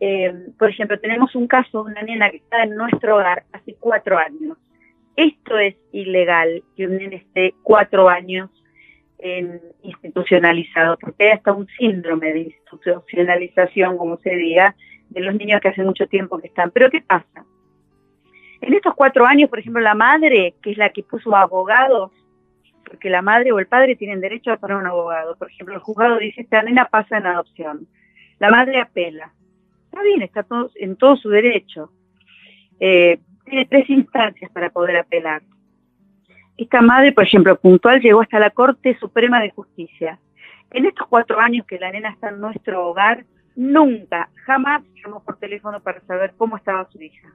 eh, 0.01 0.35
por 0.59 0.71
ejemplo, 0.71 0.99
tenemos 0.99 1.35
un 1.35 1.47
caso 1.47 1.85
de 1.85 1.93
una 1.93 2.03
nena 2.03 2.31
que 2.31 2.39
está 2.39 2.65
en 2.65 2.75
nuestro 2.75 3.17
hogar 3.17 3.45
hace 3.53 3.75
cuatro 3.79 4.19
años. 4.19 4.59
Esto 5.17 5.59
es 5.59 5.77
ilegal 5.93 6.63
que 6.77 6.87
un 6.87 6.97
nene 6.97 7.17
esté 7.17 7.55
cuatro 7.63 8.09
años 8.09 8.51
en 9.19 9.61
institucionalizado, 9.83 10.99
porque 10.99 11.25
hay 11.25 11.31
hasta 11.31 11.53
un 11.53 11.67
síndrome 11.79 12.33
de 12.33 12.41
institucionalización, 12.41 13.97
como 13.97 14.19
se 14.19 14.35
diga, 14.37 14.75
de 15.09 15.21
los 15.21 15.35
niños 15.35 15.61
que 15.61 15.69
hace 15.69 15.85
mucho 15.85 16.07
tiempo 16.09 16.39
que 16.39 16.49
están. 16.49 16.71
Pero 16.73 16.91
¿qué 16.91 17.01
pasa? 17.01 17.45
En 18.61 18.75
estos 18.75 18.95
cuatro 18.95 19.27
años, 19.27 19.49
por 19.49 19.61
ejemplo, 19.61 19.81
la 19.81 19.95
madre, 19.95 20.55
que 20.63 20.73
es 20.73 20.79
la 20.79 20.89
que 20.89 21.03
puso 21.03 21.35
abogados 21.37 22.11
porque 22.85 23.11
la 23.11 23.23
madre 23.23 23.53
o 23.53 23.59
el 23.59 23.67
padre 23.67 23.97
tienen 23.97 24.21
derecho 24.21 24.53
a 24.53 24.57
poner 24.57 24.77
un 24.77 24.87
abogado. 24.87 25.37
Por 25.37 25.51
ejemplo, 25.51 25.75
el 25.75 25.81
juzgado 25.81 26.19
dice, 26.19 26.43
esta 26.43 26.63
nena 26.63 26.87
pasa 26.87 27.19
en 27.19 27.27
adopción. 27.27 27.89
La 28.39 28.51
madre 28.51 28.81
apela. 28.81 29.33
Está 29.87 30.03
bien, 30.03 30.23
está 30.23 30.47
en 30.77 30.97
todo 30.97 31.17
su 31.17 31.29
derecho. 31.29 31.91
Eh, 32.81 33.19
tiene 33.45 33.67
tres 33.67 33.89
instancias 33.91 34.51
para 34.51 34.71
poder 34.71 34.97
apelar. 34.97 35.43
Esta 36.57 36.83
madre, 36.83 37.13
por 37.13 37.25
ejemplo, 37.25 37.59
puntual, 37.59 38.01
llegó 38.01 38.21
hasta 38.21 38.39
la 38.39 38.51
Corte 38.51 38.97
Suprema 38.99 39.41
de 39.41 39.51
Justicia. 39.51 40.19
En 40.71 40.87
estos 40.87 41.07
cuatro 41.09 41.41
años 41.41 41.67
que 41.67 41.79
la 41.79 41.91
nena 41.91 42.11
está 42.11 42.29
en 42.29 42.41
nuestro 42.41 42.87
hogar, 42.87 43.25
nunca, 43.57 44.29
jamás 44.45 44.83
llamó 45.03 45.23
por 45.23 45.37
teléfono 45.39 45.81
para 45.81 46.01
saber 46.03 46.35
cómo 46.37 46.57
estaba 46.57 46.89
su 46.91 47.01
hija. 47.01 47.33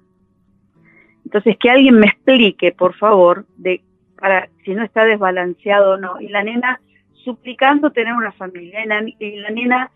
Entonces, 1.26 1.58
que 1.58 1.70
alguien 1.70 1.96
me 1.96 2.08
explique, 2.08 2.72
por 2.72 2.96
favor, 2.96 3.46
de 3.58 3.82
para 4.20 4.50
si 4.64 4.74
no 4.74 4.84
está 4.84 5.06
desbalanceado 5.06 5.94
o 5.94 5.98
no. 5.98 6.20
Y 6.20 6.30
la 6.30 6.44
nena 6.44 6.82
suplicando 7.24 7.92
tener 7.92 8.14
una 8.14 8.32
familia, 8.32 8.84
y 8.84 9.38
la, 9.38 9.50
nena 9.50 9.92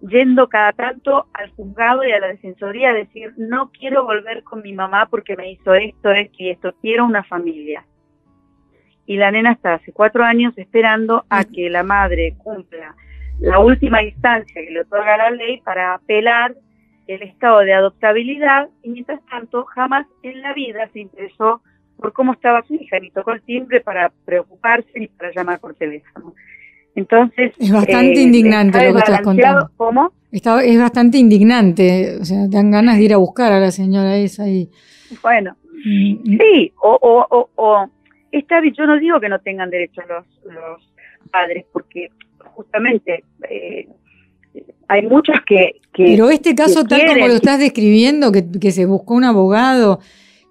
yendo 0.00 0.48
cada 0.48 0.72
tanto 0.72 1.26
al 1.32 1.50
juzgado 1.50 2.04
y 2.04 2.12
a 2.12 2.20
la 2.20 2.28
defensoría 2.28 2.90
a 2.90 2.94
decir, 2.94 3.32
no 3.36 3.70
quiero 3.70 4.04
volver 4.04 4.42
con 4.42 4.62
mi 4.62 4.72
mamá 4.72 5.06
porque 5.06 5.36
me 5.36 5.50
hizo 5.52 5.74
esto, 5.74 6.10
esto 6.10 6.36
y 6.38 6.50
esto, 6.50 6.74
quiero 6.80 7.04
una 7.04 7.24
familia. 7.24 7.84
Y 9.06 9.16
la 9.16 9.30
nena 9.30 9.52
está 9.52 9.74
hace 9.74 9.92
cuatro 9.92 10.24
años 10.24 10.52
esperando 10.56 11.24
a 11.30 11.44
que 11.44 11.70
la 11.70 11.82
madre 11.82 12.34
cumpla 12.38 12.94
la 13.40 13.58
última 13.58 14.02
instancia 14.02 14.62
que 14.62 14.70
le 14.70 14.80
otorga 14.80 15.16
la 15.16 15.30
ley 15.30 15.60
para 15.60 15.94
apelar 15.94 16.54
el 17.06 17.22
estado 17.22 17.60
de 17.60 17.74
adoptabilidad 17.74 18.68
y 18.82 18.90
mientras 18.90 19.24
tanto 19.26 19.64
jamás 19.64 20.06
en 20.22 20.40
la 20.40 20.54
vida 20.54 20.88
se 20.92 21.00
interesó 21.00 21.62
por 21.96 22.12
cómo 22.12 22.32
estaba 22.32 22.62
su 22.66 22.74
hija, 22.74 22.98
ni 23.00 23.10
tocó 23.10 23.32
el 23.32 23.42
timbre 23.42 23.80
para 23.80 24.12
preocuparse 24.24 24.88
ni 24.98 25.08
para 25.08 25.32
llamar 25.32 25.60
por 25.60 25.74
teléfono. 25.74 26.34
Entonces... 26.94 27.52
Es 27.58 27.72
bastante 27.72 28.20
eh, 28.20 28.22
indignante 28.22 28.86
lo 28.86 28.94
que 28.94 28.98
estás 28.98 29.22
contando. 29.22 29.70
¿Cómo? 29.76 30.12
es 30.30 30.78
bastante 30.78 31.18
indignante, 31.18 32.18
o 32.20 32.24
sea, 32.24 32.46
dan 32.48 32.70
ganas 32.70 32.96
de 32.98 33.04
ir 33.04 33.14
a 33.14 33.16
buscar 33.16 33.52
a 33.52 33.60
la 33.60 33.70
señora 33.70 34.16
esa 34.16 34.46
y... 34.48 34.68
Bueno, 35.22 35.56
mm. 35.84 36.36
sí, 36.38 36.72
o, 36.82 36.98
o, 37.00 37.48
o, 37.54 37.90
está 38.32 38.60
bien, 38.60 38.74
yo 38.74 38.86
no 38.86 38.98
digo 38.98 39.18
que 39.18 39.30
no 39.30 39.38
tengan 39.40 39.70
derecho 39.70 40.02
los, 40.08 40.26
los 40.52 40.92
padres, 41.30 41.64
porque 41.72 42.10
justamente... 42.54 43.24
Eh, 43.48 43.88
hay 44.88 45.02
muchos 45.02 45.36
que, 45.46 45.80
Pero 45.94 46.30
este 46.30 46.54
caso, 46.54 46.84
tal 46.84 47.04
como 47.06 47.26
lo 47.26 47.34
estás 47.34 47.58
describiendo, 47.58 48.30
que, 48.32 48.44
que 48.60 48.70
se 48.70 48.86
buscó 48.86 49.14
un 49.14 49.24
abogado, 49.24 50.00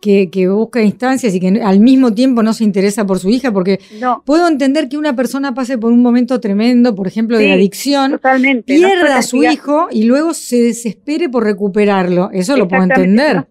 que, 0.06 0.48
busca 0.48 0.82
instancias 0.82 1.34
y 1.34 1.40
que 1.40 1.62
al 1.62 1.80
mismo 1.80 2.14
tiempo 2.14 2.44
no 2.44 2.54
se 2.54 2.64
interesa 2.64 3.06
por 3.06 3.20
su 3.20 3.30
hija, 3.30 3.52
porque 3.52 3.80
puedo 4.26 4.48
entender 4.48 4.88
que 4.88 4.98
una 4.98 5.16
persona 5.16 5.54
pase 5.54 5.78
por 5.78 5.92
un 5.92 6.02
momento 6.02 6.40
tremendo, 6.40 6.94
por 6.94 7.08
ejemplo, 7.08 7.38
de 7.38 7.52
adicción, 7.52 8.20
pierda 8.66 9.18
a 9.18 9.22
su 9.22 9.44
hijo 9.44 9.88
y 9.92 10.06
luego 10.06 10.34
se 10.34 10.58
desespere 10.62 11.30
por 11.30 11.44
recuperarlo. 11.44 12.30
Eso 12.32 12.56
lo 12.56 12.68
puedo 12.68 12.84
entender. 12.84 13.46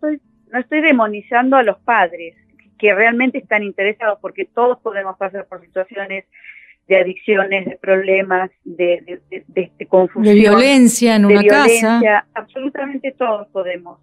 No 0.52 0.60
estoy, 0.60 0.80
demonizando 0.82 1.56
a 1.56 1.64
los 1.64 1.78
padres 1.80 2.36
que 2.78 2.94
realmente 2.94 3.38
están 3.38 3.64
interesados, 3.64 4.18
porque 4.20 4.44
todos 4.44 4.78
podemos 4.80 5.16
pasar 5.16 5.46
por 5.46 5.60
situaciones 5.62 6.26
de 6.86 6.96
adicciones, 6.98 7.64
de 7.64 7.76
problemas, 7.76 8.50
de, 8.62 9.20
de, 9.30 9.72
de, 9.78 9.86
confusión. 9.86 10.22
De 10.22 10.34
violencia 10.34 11.16
en 11.16 11.24
una 11.24 11.42
casa. 11.42 12.26
Absolutamente 12.34 13.12
todos 13.18 13.48
podemos. 13.48 13.98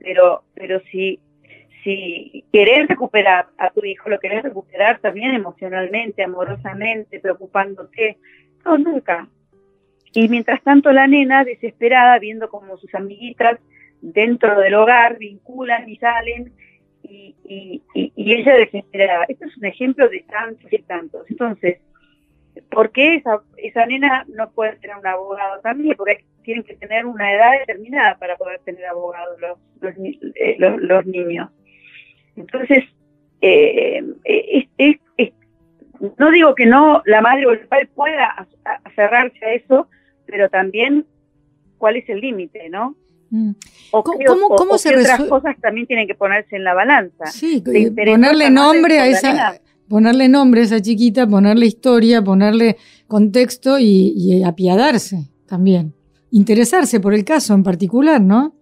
Pero, 0.00 0.42
pero 0.54 0.80
si 0.90 1.20
si 1.84 2.44
querés 2.52 2.88
recuperar 2.88 3.46
a 3.58 3.70
tu 3.70 3.84
hijo, 3.84 4.08
lo 4.08 4.18
querés 4.18 4.42
recuperar 4.42 4.98
también 5.00 5.34
emocionalmente, 5.34 6.24
amorosamente, 6.24 7.20
preocupándote, 7.20 8.16
no, 8.64 8.78
nunca. 8.78 9.28
Y 10.12 10.28
mientras 10.28 10.62
tanto 10.62 10.90
la 10.92 11.06
nena, 11.06 11.44
desesperada, 11.44 12.18
viendo 12.18 12.48
como 12.48 12.78
sus 12.78 12.94
amiguitas 12.94 13.60
dentro 14.00 14.58
del 14.60 14.74
hogar 14.74 15.18
vinculan 15.18 15.88
y 15.88 15.96
salen, 15.96 16.52
y, 17.02 17.34
y, 17.44 17.82
y, 17.94 18.32
ella 18.32 18.54
desesperada. 18.54 19.26
Esto 19.28 19.44
es 19.44 19.56
un 19.58 19.66
ejemplo 19.66 20.08
de 20.08 20.20
tantos 20.20 20.72
y 20.72 20.78
tantos. 20.78 21.30
Entonces, 21.30 21.78
¿por 22.70 22.92
qué 22.92 23.16
esa, 23.16 23.42
esa 23.58 23.84
nena 23.86 24.24
no 24.28 24.50
puede 24.52 24.76
tener 24.76 24.96
un 24.96 25.06
abogado 25.06 25.60
también? 25.60 25.96
Porque 25.96 26.24
tienen 26.42 26.64
que 26.64 26.76
tener 26.76 27.04
una 27.06 27.32
edad 27.32 27.58
determinada 27.58 28.16
para 28.18 28.36
poder 28.36 28.60
tener 28.60 28.86
abogado 28.86 29.36
los, 29.38 29.58
los, 29.80 29.94
eh, 30.34 30.56
los, 30.58 31.06
niños. 31.06 31.50
Entonces, 32.36 32.84
eh, 33.40 34.02
no 36.18 36.30
digo 36.30 36.54
que 36.54 36.66
no 36.66 37.02
la 37.06 37.20
madre 37.20 37.46
o 37.46 37.52
el 37.52 37.60
padre 37.66 37.88
pueda 37.94 38.46
aferrarse 38.84 39.44
a 39.44 39.54
eso, 39.54 39.88
pero 40.26 40.48
también 40.48 41.06
cuál 41.78 41.96
es 41.96 42.08
el 42.08 42.20
límite, 42.20 42.68
¿no? 42.68 42.96
Mm. 43.30 43.52
O 43.90 44.02
¿Cómo, 44.02 44.78
se 44.78 44.96
otras 44.96 45.24
cosas 45.24 45.56
también 45.60 45.86
tienen 45.86 46.06
que 46.06 46.14
ponerse 46.14 46.56
en 46.56 46.64
la 46.64 46.74
balanza. 46.74 47.26
Sí, 47.26 47.62
ponerle 47.62 48.50
nombre 48.50 48.98
a 49.00 49.06
esa, 49.06 49.60
ponerle 49.88 50.28
nombre 50.28 50.62
a 50.62 50.64
esa 50.64 50.80
chiquita, 50.80 51.26
ponerle 51.26 51.66
historia, 51.66 52.22
ponerle 52.22 52.76
contexto 53.06 53.78
y, 53.78 54.14
y 54.16 54.42
apiadarse 54.42 55.30
también. 55.46 55.94
Interesarse 56.30 57.00
por 57.00 57.14
el 57.14 57.24
caso 57.24 57.54
en 57.54 57.62
particular, 57.62 58.20
¿no? 58.20 58.54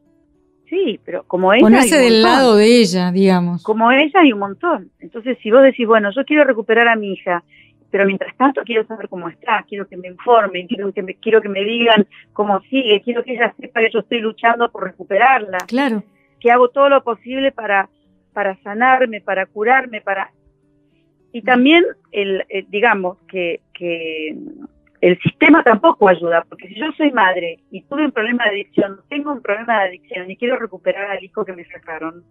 Sí, 0.72 0.98
pero 1.04 1.24
como 1.24 1.52
ella. 1.52 1.60
Ponerse 1.60 1.98
del 1.98 2.22
lado 2.22 2.56
de 2.56 2.80
ella, 2.80 3.12
digamos. 3.12 3.62
Como 3.62 3.92
ella 3.92 4.20
hay 4.20 4.32
un 4.32 4.38
montón. 4.38 4.90
Entonces, 5.00 5.36
si 5.42 5.50
vos 5.50 5.62
decís, 5.62 5.86
bueno, 5.86 6.10
yo 6.16 6.24
quiero 6.24 6.44
recuperar 6.44 6.88
a 6.88 6.96
mi 6.96 7.12
hija, 7.12 7.44
pero 7.90 8.06
mientras 8.06 8.34
tanto 8.38 8.62
quiero 8.64 8.86
saber 8.86 9.10
cómo 9.10 9.28
está, 9.28 9.66
quiero 9.68 9.86
que 9.86 9.98
me 9.98 10.08
informen, 10.08 10.66
quiero 10.66 10.90
que 10.90 11.02
me, 11.02 11.14
quiero 11.16 11.42
que 11.42 11.50
me 11.50 11.62
digan 11.62 12.06
cómo 12.32 12.58
sigue, 12.70 13.02
quiero 13.02 13.22
que 13.22 13.34
ella 13.34 13.54
sepa 13.60 13.80
que 13.80 13.90
yo 13.92 13.98
estoy 13.98 14.20
luchando 14.20 14.70
por 14.72 14.84
recuperarla. 14.84 15.58
Claro. 15.66 16.04
Que 16.40 16.50
hago 16.50 16.70
todo 16.70 16.88
lo 16.88 17.04
posible 17.04 17.52
para, 17.52 17.90
para 18.32 18.56
sanarme, 18.62 19.20
para 19.20 19.44
curarme, 19.44 20.00
para... 20.00 20.30
Y 21.32 21.42
también, 21.42 21.84
el, 22.12 22.46
eh, 22.48 22.64
digamos, 22.70 23.18
que, 23.28 23.60
que 23.74 24.38
el 25.02 25.18
sistema 25.20 25.62
tampoco 25.62 26.08
ayuda, 26.08 26.46
porque 26.48 26.68
si 26.68 26.74
yo 26.80 26.86
soy 26.96 27.12
madre 27.12 27.58
y 27.70 27.82
tuve 27.82 28.06
un 28.06 28.12
problema 28.12 28.44
de 28.44 28.50
adicción, 28.50 29.00
tengo 29.10 29.32
un 29.32 29.42
problema 29.42 29.80
de 29.80 29.88
adicción 29.88 30.30
y 30.30 30.36
quiero 30.36 30.56
recuperar 30.58 31.10
al 31.10 31.22
hijo 31.22 31.44
que 31.44 31.52
me 31.52 31.66
sacaron, 31.66 32.24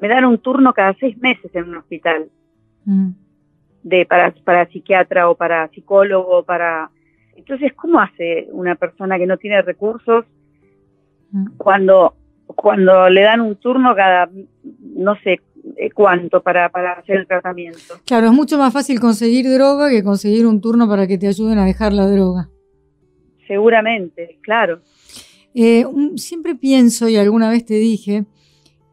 me 0.00 0.08
dan 0.08 0.24
un 0.24 0.38
turno 0.38 0.72
cada 0.72 0.94
seis 0.94 1.16
meses 1.18 1.54
en 1.54 1.68
un 1.68 1.76
hospital. 1.76 2.28
Mm 2.84 3.10
de 3.84 4.06
para, 4.06 4.32
para 4.44 4.66
psiquiatra 4.66 5.30
o 5.30 5.36
para 5.36 5.68
psicólogo, 5.68 6.42
para... 6.42 6.90
Entonces, 7.36 7.72
¿cómo 7.74 8.00
hace 8.00 8.48
una 8.50 8.74
persona 8.74 9.18
que 9.18 9.26
no 9.26 9.36
tiene 9.36 9.62
recursos 9.62 10.24
mm. 11.30 11.56
cuando, 11.58 12.14
cuando 12.46 13.08
le 13.10 13.22
dan 13.22 13.40
un 13.40 13.56
turno 13.56 13.94
cada, 13.94 14.28
no 14.80 15.14
sé 15.16 15.40
eh, 15.76 15.90
cuánto 15.90 16.42
para, 16.42 16.68
para 16.70 16.92
hacer 16.92 17.16
el 17.16 17.26
tratamiento? 17.26 17.94
Claro, 18.04 18.26
es 18.26 18.32
mucho 18.32 18.58
más 18.58 18.72
fácil 18.72 19.00
conseguir 19.00 19.48
droga 19.50 19.90
que 19.90 20.02
conseguir 20.02 20.46
un 20.46 20.60
turno 20.60 20.88
para 20.88 21.06
que 21.06 21.18
te 21.18 21.26
ayuden 21.26 21.58
a 21.58 21.64
dejar 21.64 21.92
la 21.92 22.06
droga. 22.06 22.48
Seguramente, 23.46 24.38
claro. 24.42 24.80
Eh, 25.54 25.86
siempre 26.16 26.54
pienso, 26.54 27.08
y 27.08 27.16
alguna 27.16 27.50
vez 27.50 27.64
te 27.64 27.74
dije, 27.74 28.24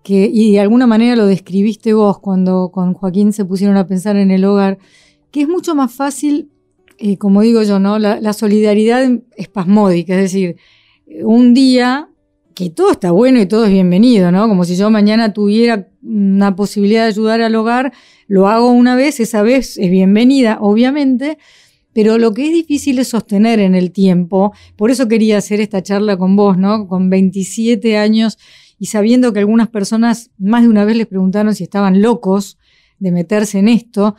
que, 0.04 0.30
y 0.32 0.54
de 0.54 0.60
alguna 0.60 0.88
manera 0.88 1.16
lo 1.16 1.26
describiste 1.26 1.94
vos 1.94 2.20
cuando 2.20 2.70
con 2.72 2.94
Joaquín 2.94 3.34
se 3.34 3.46
pusieron 3.46 3.78
a 3.78 3.88
pensar 3.88 4.16
en 4.16 4.32
el 4.32 4.46
hogar, 4.46 4.78
que 5.32 5.42
es 5.42 5.48
mucho 5.48 5.76
más 5.76 5.94
fácil, 5.94 6.50
eh, 6.98 7.18
como 7.18 7.42
digo 7.42 7.64
yo, 7.64 7.80
¿no? 7.80 8.00
La, 8.00 8.34
solidaridad 8.34 9.10
espasmódica, 9.36 10.14
es 10.16 10.22
decir, 10.22 10.58
un 11.24 11.54
día 11.54 12.11
que 12.54 12.70
todo 12.70 12.92
está 12.92 13.12
bueno 13.12 13.40
y 13.42 13.46
todo 13.46 13.66
es 13.66 13.72
bienvenido, 13.72 14.32
¿no? 14.32 14.48
Como 14.48 14.64
si 14.66 14.76
yo 14.76 14.90
mañana 14.90 15.34
tuviera 15.34 15.88
una 16.04 16.56
posibilidad 16.56 17.04
de 17.04 17.10
ayudar 17.10 17.42
al 17.42 17.56
hogar, 17.56 17.94
lo 18.28 18.48
hago 18.48 18.72
una 18.72 18.96
vez, 18.96 19.20
esa 19.20 19.42
vez 19.42 19.78
es 19.78 19.90
bienvenida, 19.90 20.58
obviamente, 20.62 21.38
pero 21.94 22.18
lo 22.18 22.34
que 22.34 22.46
es 22.46 22.52
difícil 22.52 23.00
es 23.00 23.10
sostener 23.10 23.60
en 23.60 23.76
el 23.76 23.92
tiempo, 23.92 24.54
por 24.76 24.92
eso 24.92 25.08
quería 25.08 25.38
hacer 25.38 25.60
esta 25.62 25.84
charla 25.84 26.18
con 26.18 26.36
vos, 26.36 26.58
¿no? 26.58 26.88
Con 26.88 27.10
27 27.10 27.98
años 27.98 28.38
y 28.80 28.88
sabiendo 28.88 29.34
que 29.34 29.40
algunas 29.40 29.70
personas 29.70 30.32
más 30.38 30.64
de 30.64 30.70
una 30.70 30.86
vez 30.86 30.96
les 30.96 31.08
preguntaron 31.08 31.54
si 31.54 31.64
estaban 31.64 32.02
locos 32.02 32.58
de 33.00 33.12
meterse 33.12 33.60
en 33.60 33.68
esto, 33.68 34.16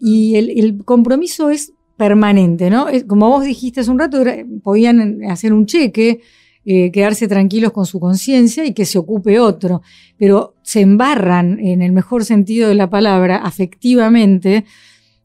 y 0.00 0.36
el, 0.36 0.82
compromiso 0.84 1.50
es 1.50 1.74
permanente, 1.96 2.70
¿no? 2.70 2.86
Como 3.06 3.28
vos 3.28 3.44
dijiste 3.44 3.80
hace 3.80 3.90
un 3.90 3.98
rato, 3.98 4.24
podían 4.62 5.22
hacer 5.24 5.52
un 5.52 5.66
cheque, 5.66 6.22
eh, 6.64 6.92
quedarse 6.92 7.26
tranquilos 7.26 7.72
con 7.72 7.86
su 7.86 8.00
conciencia 8.00 8.64
y 8.64 8.74
que 8.74 8.84
se 8.84 8.98
ocupe 8.98 9.38
otro, 9.38 9.82
pero 10.18 10.54
se 10.62 10.82
embarran, 10.82 11.58
en 11.58 11.82
el 11.82 11.92
mejor 11.92 12.24
sentido 12.24 12.68
de 12.68 12.74
la 12.74 12.90
palabra, 12.90 13.36
afectivamente. 13.36 14.64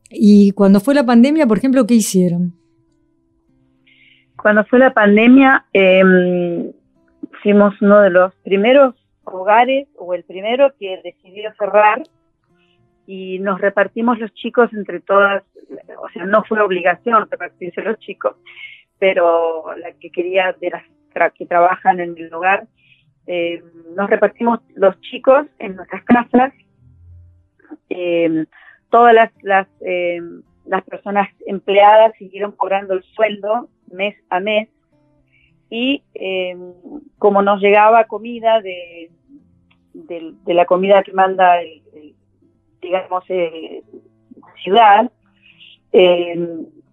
Y 0.09 0.51
cuando 0.51 0.79
fue 0.79 0.95
la 0.95 1.05
pandemia, 1.05 1.45
por 1.45 1.57
ejemplo, 1.57 1.85
¿qué 1.85 1.95
hicieron? 1.95 2.53
Cuando 4.37 4.63
fue 4.65 4.79
la 4.79 4.93
pandemia, 4.93 5.65
eh, 5.73 6.71
fuimos 7.43 7.73
uno 7.81 8.01
de 8.01 8.09
los 8.09 8.33
primeros 8.43 8.95
hogares 9.25 9.87
o 9.97 10.13
el 10.13 10.23
primero 10.23 10.73
que 10.79 10.99
decidió 11.03 11.51
cerrar 11.59 12.03
y 13.07 13.39
nos 13.39 13.59
repartimos 13.59 14.19
los 14.19 14.33
chicos 14.33 14.71
entre 14.73 14.99
todas, 14.99 15.43
o 16.01 16.09
sea, 16.09 16.25
no 16.25 16.43
fue 16.43 16.61
obligación 16.61 17.27
repartirse 17.29 17.81
los 17.81 17.99
chicos, 17.99 18.35
pero 18.99 19.75
la 19.77 19.91
que 19.99 20.09
quería 20.09 20.55
de 20.59 20.69
las 20.69 20.83
que 21.37 21.45
trabajan 21.45 21.99
en 21.99 22.17
el 22.17 22.33
hogar, 22.33 22.67
eh, 23.27 23.63
nos 23.95 24.09
repartimos 24.09 24.59
los 24.75 24.99
chicos 25.01 25.47
en 25.59 25.75
nuestras 25.75 26.03
casas, 26.03 26.53
eh, 27.89 28.45
todas 28.89 29.13
las, 29.13 29.31
las, 29.41 29.67
eh, 29.81 30.21
las 30.65 30.83
personas 30.83 31.29
empleadas 31.47 32.13
siguieron 32.17 32.51
cobrando 32.51 32.93
el 32.93 33.03
sueldo 33.15 33.69
mes 33.91 34.15
a 34.29 34.39
mes, 34.39 34.69
y 35.69 36.03
eh, 36.13 36.55
como 37.17 37.41
nos 37.41 37.59
llegaba 37.61 38.05
comida 38.05 38.61
de, 38.61 39.09
de, 39.93 40.53
la 40.53 40.65
comida 40.65 41.03
que 41.03 41.13
manda, 41.13 41.61
el, 41.61 41.81
digamos, 42.81 43.23
eh, 43.29 43.81
ciudad, 44.63 45.11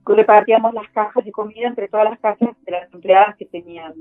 repartíamos 0.07 0.75
las 0.75 0.89
cajas 0.91 1.25
de 1.25 1.33
comida 1.33 1.69
entre 1.69 1.89
todas 1.89 2.11
las 2.11 2.19
casas 2.19 2.51
de 2.65 2.73
las 2.73 2.93
empleadas 2.93 3.37
que 3.37 3.47
tenían 3.47 3.95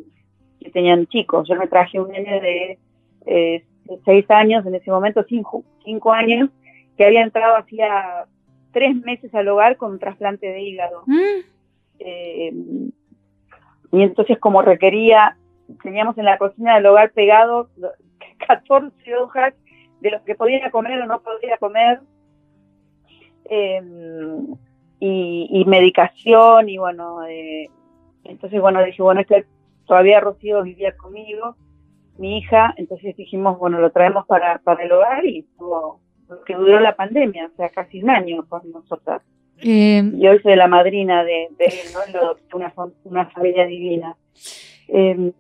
que 0.59 0.69
tenían 0.69 1.07
chicos. 1.07 1.47
Yo 1.49 1.55
me 1.55 1.67
traje 1.67 1.99
un 1.99 2.09
nene 2.09 2.39
de 2.39 2.79
eh, 3.25 3.65
seis 4.05 4.29
años, 4.29 4.65
en 4.65 4.75
ese 4.75 4.91
momento 4.91 5.25
cinco, 5.27 5.63
cinco 5.83 6.11
años, 6.11 6.49
que 6.97 7.05
había 7.05 7.23
entrado 7.23 7.55
hacía 7.57 8.25
tres 8.71 8.95
meses 8.95 9.33
al 9.33 9.47
hogar 9.47 9.77
con 9.77 9.93
un 9.93 9.99
trasplante 9.99 10.47
de 10.47 10.61
hígado. 10.61 11.03
Mm. 11.07 11.39
Eh, 11.99 12.53
y 13.91 14.01
entonces 14.01 14.37
como 14.39 14.61
requería, 14.61 15.37
teníamos 15.83 16.17
en 16.17 16.25
la 16.25 16.37
cocina 16.37 16.75
del 16.75 16.85
hogar 16.85 17.11
pegado 17.11 17.69
14 18.47 19.15
hojas 19.19 19.53
de 19.99 20.11
lo 20.11 20.23
que 20.23 20.35
podía 20.35 20.71
comer 20.71 21.01
o 21.01 21.05
no 21.05 21.21
podía 21.21 21.57
comer, 21.57 22.01
em, 23.45 24.55
y, 25.03 25.65
medicación, 25.65 26.69
y 26.69 26.77
bueno, 26.77 27.25
eh, 27.27 27.69
entonces 28.23 28.61
bueno, 28.61 28.83
dije, 28.83 29.01
bueno, 29.01 29.21
este 29.21 29.45
todavía 29.87 30.19
Rocío 30.19 30.61
vivía 30.61 30.95
conmigo, 30.95 31.55
mi 32.17 32.37
hija, 32.37 32.73
entonces 32.77 33.15
dijimos, 33.17 33.57
bueno, 33.57 33.79
lo 33.79 33.89
traemos 33.89 34.27
para, 34.27 34.59
para 34.59 34.83
el 34.83 34.91
hogar 34.91 35.25
y 35.25 35.43
tuvo 35.57 35.99
lo 36.29 36.43
que 36.43 36.53
duró 36.53 36.79
la 36.79 36.95
pandemia, 36.95 37.47
o 37.51 37.55
sea, 37.57 37.69
casi 37.69 38.01
un 38.01 38.11
año 38.11 38.45
con 38.47 38.61
nosotras. 38.71 39.23
Eh, 39.63 40.03
y 40.15 40.27
hoy 40.27 40.39
soy 40.39 40.55
la 40.55 40.67
madrina 40.67 41.23
de, 41.23 41.45
él, 41.45 41.73
¿no? 42.13 42.35
una, 42.53 42.73
una 43.03 43.25
familia 43.31 43.65
divina. 43.65 44.15
Eh, 44.87 45.31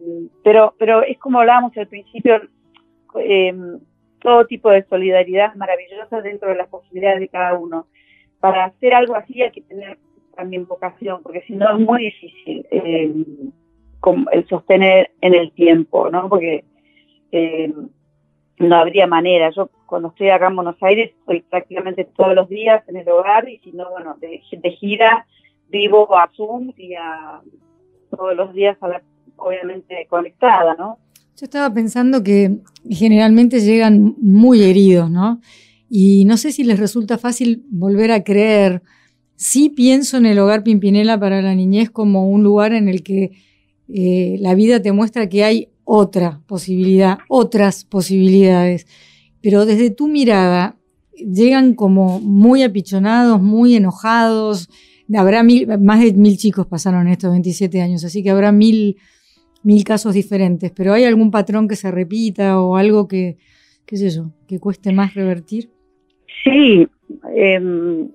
pero, 0.43 0.75
pero 0.79 1.03
es 1.03 1.17
como 1.19 1.39
hablábamos 1.39 1.77
al 1.77 1.87
principio, 1.87 2.41
eh, 3.19 3.53
todo 4.19 4.45
tipo 4.45 4.69
de 4.69 4.83
solidaridad 4.85 5.55
maravillosa 5.55 6.21
dentro 6.21 6.49
de 6.49 6.55
las 6.55 6.67
posibilidades 6.67 7.19
de 7.19 7.27
cada 7.27 7.53
uno. 7.53 7.87
Para 8.41 8.65
hacer 8.65 8.93
algo 8.93 9.15
así 9.15 9.41
hay 9.41 9.51
que 9.51 9.61
tener 9.61 9.97
también 10.35 10.67
vocación, 10.67 11.21
porque 11.23 11.41
si 11.47 11.53
no 11.53 11.71
es 11.71 11.79
muy 11.79 12.03
difícil 12.05 12.65
eh, 12.71 13.13
el 14.31 14.47
sostener 14.49 15.11
en 15.21 15.35
el 15.35 15.51
tiempo, 15.53 16.09
¿no? 16.09 16.27
Porque 16.27 16.65
no 18.57 18.75
habría 18.75 19.07
manera. 19.07 19.49
Yo 19.55 19.69
cuando 19.85 20.09
estoy 20.09 20.29
acá 20.29 20.47
en 20.47 20.55
Buenos 20.55 20.77
Aires 20.81 21.11
estoy 21.19 21.41
prácticamente 21.41 22.05
todos 22.15 22.35
los 22.35 22.49
días 22.49 22.83
en 22.87 22.97
el 22.97 23.09
hogar 23.09 23.47
y 23.49 23.59
si 23.59 23.71
no, 23.71 23.89
bueno, 23.91 24.15
de, 24.19 24.41
gira 24.71 25.25
vivo 25.69 26.17
a 26.17 26.29
Zoom 26.35 26.71
y 26.77 26.93
a 26.95 27.41
todos 28.09 28.35
los 28.35 28.53
días 28.53 28.77
a 28.81 28.87
la, 28.87 29.01
obviamente 29.37 30.05
conectada, 30.09 30.75
¿no? 30.75 30.97
Yo 31.37 31.45
estaba 31.45 31.73
pensando 31.73 32.23
que 32.23 32.57
generalmente 32.89 33.59
llegan 33.59 34.15
muy 34.19 34.63
heridos, 34.63 35.09
¿no? 35.09 35.41
Y 35.93 36.23
no 36.23 36.37
sé 36.37 36.53
si 36.53 36.63
les 36.63 36.79
resulta 36.79 37.17
fácil 37.17 37.65
volver 37.69 38.13
a 38.13 38.23
creer. 38.23 38.81
Sí 39.35 39.67
pienso 39.67 40.15
en 40.15 40.25
el 40.25 40.39
hogar 40.39 40.63
Pimpinela 40.63 41.19
para 41.19 41.41
la 41.41 41.53
niñez 41.53 41.89
como 41.89 42.29
un 42.29 42.43
lugar 42.43 42.71
en 42.71 42.87
el 42.87 43.03
que 43.03 43.31
eh, 43.89 44.37
la 44.39 44.55
vida 44.55 44.81
te 44.81 44.93
muestra 44.93 45.27
que 45.27 45.43
hay 45.43 45.67
otra 45.83 46.41
posibilidad, 46.47 47.17
otras 47.27 47.83
posibilidades, 47.83 48.87
pero 49.41 49.65
desde 49.65 49.89
tu 49.89 50.07
mirada, 50.07 50.77
llegan 51.11 51.73
como 51.73 52.21
muy 52.21 52.63
apichonados, 52.63 53.41
muy 53.41 53.75
enojados. 53.75 54.69
Habrá 55.13 55.43
mil, 55.43 55.67
más 55.77 55.99
de 55.99 56.13
mil 56.13 56.37
chicos 56.37 56.67
pasaron 56.67 57.09
estos 57.09 57.31
27 57.31 57.81
años, 57.81 58.05
así 58.05 58.23
que 58.23 58.29
habrá 58.29 58.53
mil, 58.53 58.95
mil 59.61 59.83
casos 59.83 60.13
diferentes. 60.13 60.71
Pero 60.71 60.93
¿hay 60.93 61.03
algún 61.03 61.31
patrón 61.31 61.67
que 61.67 61.75
se 61.75 61.91
repita 61.91 62.61
o 62.61 62.77
algo 62.77 63.09
que, 63.09 63.39
qué 63.85 63.97
sé 63.97 64.09
yo, 64.09 64.31
que 64.47 64.57
cueste 64.57 64.93
más 64.93 65.15
revertir? 65.15 65.69
Sí, 66.43 66.87
em, 67.35 68.09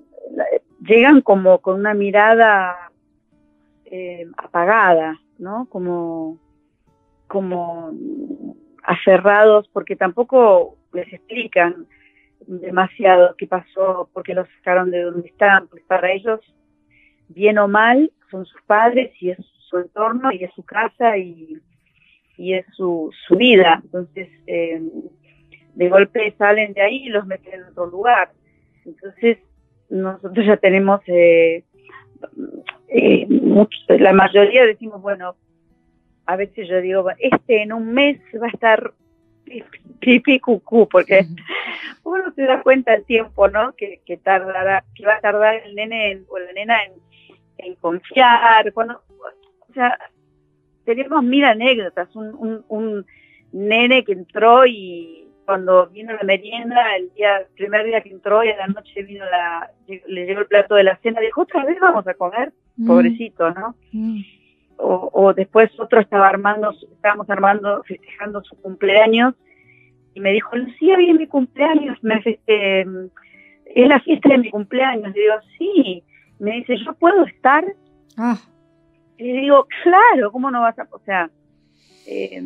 llegan 0.81 1.21
como 1.21 1.59
con 1.59 1.79
una 1.79 1.93
mirada 1.93 2.91
em, 3.85 4.31
apagada, 4.37 5.19
¿no? 5.37 5.67
Como, 5.69 6.39
como 7.27 7.93
aferrados, 8.83 9.67
porque 9.69 9.95
tampoco 9.95 10.77
les 10.93 11.11
explican 11.13 11.87
demasiado 12.47 13.35
qué 13.37 13.47
pasó, 13.47 14.09
por 14.13 14.23
qué 14.23 14.33
los 14.33 14.47
sacaron 14.57 14.91
de 14.91 15.01
donde 15.01 15.27
están, 15.27 15.67
pues 15.67 15.83
para 15.83 16.11
ellos, 16.11 16.39
bien 17.27 17.57
o 17.57 17.67
mal, 17.67 18.11
son 18.31 18.45
sus 18.45 18.61
padres 18.63 19.11
y 19.21 19.29
es 19.29 19.37
su 19.69 19.77
entorno 19.77 20.31
y 20.31 20.43
es 20.43 20.53
su 20.53 20.63
casa 20.63 21.17
y, 21.17 21.59
y 22.37 22.53
es 22.53 22.65
su, 22.75 23.11
su 23.27 23.35
vida. 23.35 23.81
Entonces, 23.83 24.29
eh, 24.47 24.81
de 25.77 25.89
golpe 25.89 26.33
salen 26.39 26.73
de 26.73 26.81
ahí 26.81 27.05
y 27.05 27.09
los 27.09 27.27
meten 27.27 27.53
en 27.53 27.63
otro 27.65 27.85
lugar. 27.85 28.31
Entonces, 28.83 29.37
nosotros 29.89 30.43
ya 30.45 30.57
tenemos, 30.57 31.01
eh, 31.05 31.63
eh, 32.87 33.27
la 33.99 34.11
mayoría 34.11 34.65
decimos, 34.65 35.01
bueno, 35.03 35.35
a 36.25 36.35
veces 36.35 36.67
yo 36.67 36.81
digo, 36.81 37.05
este 37.19 37.61
en 37.61 37.73
un 37.73 37.93
mes 37.93 38.19
va 38.41 38.47
a 38.47 38.49
estar 38.49 38.93
pipi 39.99 40.39
cucú, 40.39 40.89
porque 40.89 41.27
uno 42.03 42.33
se 42.35 42.41
da 42.41 42.63
cuenta 42.63 42.95
el 42.95 43.05
tiempo, 43.05 43.47
¿no? 43.47 43.73
Que, 43.75 44.01
que 44.03 44.17
tardará, 44.17 44.83
que 44.95 45.05
va 45.05 45.17
a 45.17 45.21
tardar 45.21 45.61
el 45.63 45.75
nene 45.75 46.23
o 46.27 46.39
la 46.39 46.53
nena 46.53 46.77
en, 47.59 47.75
confiar, 47.75 48.73
cuando, 48.73 49.01
o 49.69 49.73
sea, 49.73 49.97
tenemos 50.85 51.23
mil 51.23 51.43
anécdotas, 51.43 52.15
un, 52.15 52.33
un, 52.35 52.65
un 52.67 53.05
nene 53.51 54.03
que 54.03 54.13
entró 54.13 54.65
y 54.65 55.26
cuando 55.47 55.87
vino 55.87 56.13
la 56.13 56.23
merienda, 56.23 56.95
el 56.95 57.11
día, 57.15 57.37
el 57.37 57.47
primer 57.55 57.83
día 57.85 58.01
que 58.01 58.09
entró 58.09 58.43
y 58.43 58.49
a 58.49 58.57
la 58.57 58.67
noche 58.67 59.01
vino 59.01 59.25
la, 59.25 59.71
le 59.87 60.25
llegó 60.27 60.41
el 60.41 60.47
plato 60.47 60.75
de 60.75 60.83
la 60.83 60.97
cena, 60.97 61.19
dijo, 61.21 61.41
otra 61.41 61.65
vez 61.65 61.79
vamos 61.79 62.07
a 62.07 62.13
comer, 62.13 62.53
mm. 62.75 62.85
pobrecito, 62.85 63.49
¿no? 63.51 63.75
Mm 63.91 64.19
o, 64.77 65.33
después 65.33 65.69
otro 65.79 65.99
estaba 65.99 66.27
armando, 66.27 66.71
estábamos 66.71 67.29
armando, 67.29 67.83
festejando 67.83 68.43
su 68.43 68.55
cumpleaños 68.61 69.33
y 70.13 70.19
me 70.19 70.31
dijo, 70.31 70.55
Lucía, 70.55 70.97
viene 70.97 71.19
mi 71.19 71.27
cumpleaños, 71.27 71.97
me 72.01 72.21
este, 72.23 72.81
es 72.81 73.87
la 73.87 73.99
fiesta 73.99 74.29
de 74.29 74.37
mi 74.39 74.49
cumpleaños. 74.49 75.13
Le 75.13 75.21
digo, 75.21 75.35
sí. 75.57 76.03
Me 76.39 76.51
dice, 76.57 76.75
¿yo 76.83 76.93
puedo 76.93 77.25
estar? 77.25 77.65
Ah. 78.17 78.37
Y 79.17 79.31
le 79.31 79.41
digo, 79.41 79.67
claro, 79.83 80.31
¿cómo 80.31 80.49
no 80.51 80.61
vas 80.61 80.77
a...? 80.79 80.87
O 80.91 80.99
sea, 80.99 81.29
eh, 82.07 82.41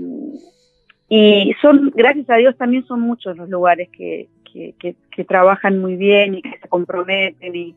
y 1.13 1.54
son, 1.62 1.91
gracias 1.93 2.30
a 2.30 2.38
Dios, 2.38 2.56
también 2.56 2.86
son 2.86 3.02
muchos 3.02 3.36
los 3.36 3.50
lugares 3.50 3.89
que, 3.89 4.30
que, 4.45 5.26
trabajan 5.26 5.78
muy 5.78 5.97
bien 5.97 6.36
y 6.36 6.41
que 6.41 6.58
se 6.58 6.69
comprometen 6.69 7.54
y, 7.54 7.76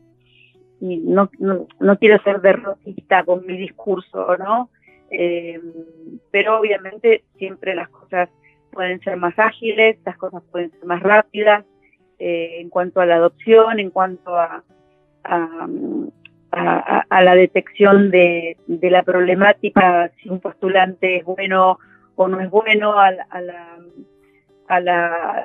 y 0.79 0.97
no, 0.99 1.29
no, 1.39 1.97
quiero 1.99 2.17
ser 2.23 2.39
derrotista 2.39 3.25
con 3.25 3.45
mi 3.45 3.57
discurso, 3.57 4.37
¿no? 4.37 4.69
Eh, 5.11 5.59
pero 6.31 6.61
obviamente 6.61 7.25
siempre 7.37 7.75
las 7.75 7.89
cosas 7.89 8.29
pueden 8.71 9.01
ser 9.01 9.17
más 9.17 9.37
ágiles, 9.37 9.97
las 10.05 10.15
cosas 10.15 10.41
pueden 10.49 10.71
ser 10.71 10.85
más 10.85 11.03
rápidas 11.03 11.65
eh, 12.19 12.61
en 12.61 12.69
cuanto 12.69 13.01
a 13.01 13.05
la 13.05 13.15
adopción, 13.15 13.81
en 13.81 13.89
cuanto 13.89 14.33
a, 14.37 14.63
a, 15.23 17.21
la 17.21 17.35
detección 17.35 18.11
de, 18.11 18.55
de, 18.67 18.89
la 18.89 19.03
problemática, 19.03 20.09
si 20.23 20.29
un 20.29 20.39
postulante 20.39 21.17
es 21.17 21.25
bueno 21.25 21.79
o 22.15 22.27
no 22.27 22.39
es 22.39 22.49
bueno, 22.49 22.93
a, 22.93 23.07
a 23.29 23.41
la 23.41 23.77
a 24.67 24.79
la, 24.79 25.43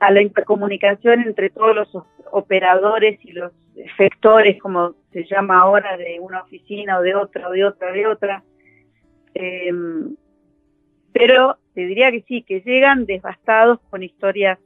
a 0.00 0.10
la 0.10 0.22
intercomunicación 0.22 1.20
entre 1.20 1.50
todos 1.50 1.74
los 1.74 2.04
operadores 2.30 3.18
y 3.24 3.32
los 3.32 3.52
efectores, 3.76 4.58
como 4.60 4.94
se 5.12 5.24
llama 5.24 5.60
ahora, 5.60 5.96
de 5.96 6.18
una 6.20 6.42
oficina 6.42 6.98
o 6.98 7.02
de 7.02 7.14
otra, 7.14 7.48
o 7.48 7.52
de 7.52 7.64
otra, 7.64 7.92
de 7.92 8.06
otra. 8.06 8.42
Em, 9.34 10.16
pero 11.12 11.58
te 11.74 11.82
diría 11.86 12.10
que 12.10 12.22
sí, 12.22 12.42
que 12.42 12.60
llegan 12.60 13.04
devastados 13.04 13.78
con 13.90 14.02
historias 14.02 14.58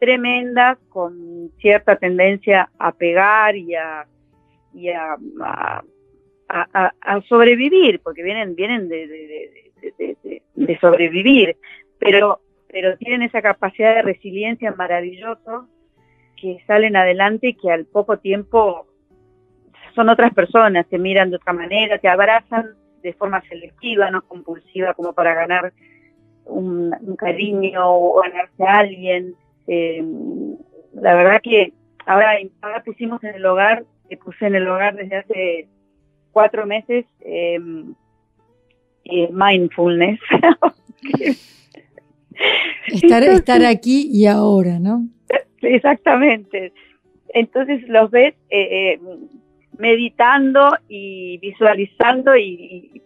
tremendas, 0.00 0.78
con 0.88 1.50
cierta 1.58 1.96
tendencia 1.96 2.70
a 2.78 2.92
pegar 2.92 3.56
y 3.56 3.74
a, 3.74 4.06
y 4.72 4.88
a, 4.90 5.16
a, 6.48 7.20
sobrevivir, 7.28 8.00
porque 8.00 8.22
vienen, 8.22 8.54
vienen 8.54 8.88
de 8.88 9.67
sobrevivir, 10.76 11.56
pero 11.98 12.40
pero 12.70 12.96
tienen 12.98 13.22
esa 13.22 13.42
capacidad 13.42 13.94
de 13.94 14.02
resiliencia 14.02 14.72
maravilloso 14.72 15.68
que 16.36 16.62
salen 16.66 16.96
adelante 16.96 17.48
y 17.48 17.54
que 17.54 17.70
al 17.70 17.86
poco 17.86 18.18
tiempo 18.18 18.86
son 19.94 20.08
otras 20.10 20.32
personas, 20.34 20.86
se 20.88 20.98
miran 20.98 21.30
de 21.30 21.36
otra 21.36 21.52
manera, 21.52 21.98
te 21.98 22.08
abrazan 22.08 22.74
de 23.02 23.12
forma 23.14 23.40
selectiva, 23.48 24.10
no 24.10 24.22
compulsiva, 24.22 24.94
como 24.94 25.12
para 25.12 25.34
ganar 25.34 25.72
un, 26.44 26.94
cariño 27.16 27.80
o 27.84 28.20
ganarse 28.20 28.62
a 28.62 28.78
alguien. 28.78 29.34
Eh, 29.66 30.04
la 30.94 31.14
verdad 31.14 31.40
que 31.42 31.72
ahora, 32.06 32.36
ahora 32.60 32.82
pusimos 32.84 33.22
en 33.24 33.34
el 33.34 33.46
hogar, 33.46 33.84
que 34.08 34.16
puse 34.16 34.46
en 34.46 34.54
el 34.54 34.68
hogar 34.68 34.94
desde 34.94 35.16
hace 35.16 35.68
cuatro 36.32 36.66
meses, 36.66 37.06
eh, 37.20 37.58
eh, 39.08 39.28
mindfulness. 39.32 40.20
Estar, 42.86 43.22
estar 43.24 43.64
aquí 43.64 44.08
y 44.12 44.26
ahora, 44.26 44.78
¿no? 44.78 45.08
Exactamente. 45.62 46.72
Entonces 47.34 47.86
los 47.88 48.10
ves 48.10 48.34
eh, 48.48 48.94
eh, 48.94 49.00
meditando 49.76 50.70
y 50.88 51.38
visualizando 51.38 52.36
y, 52.36 53.02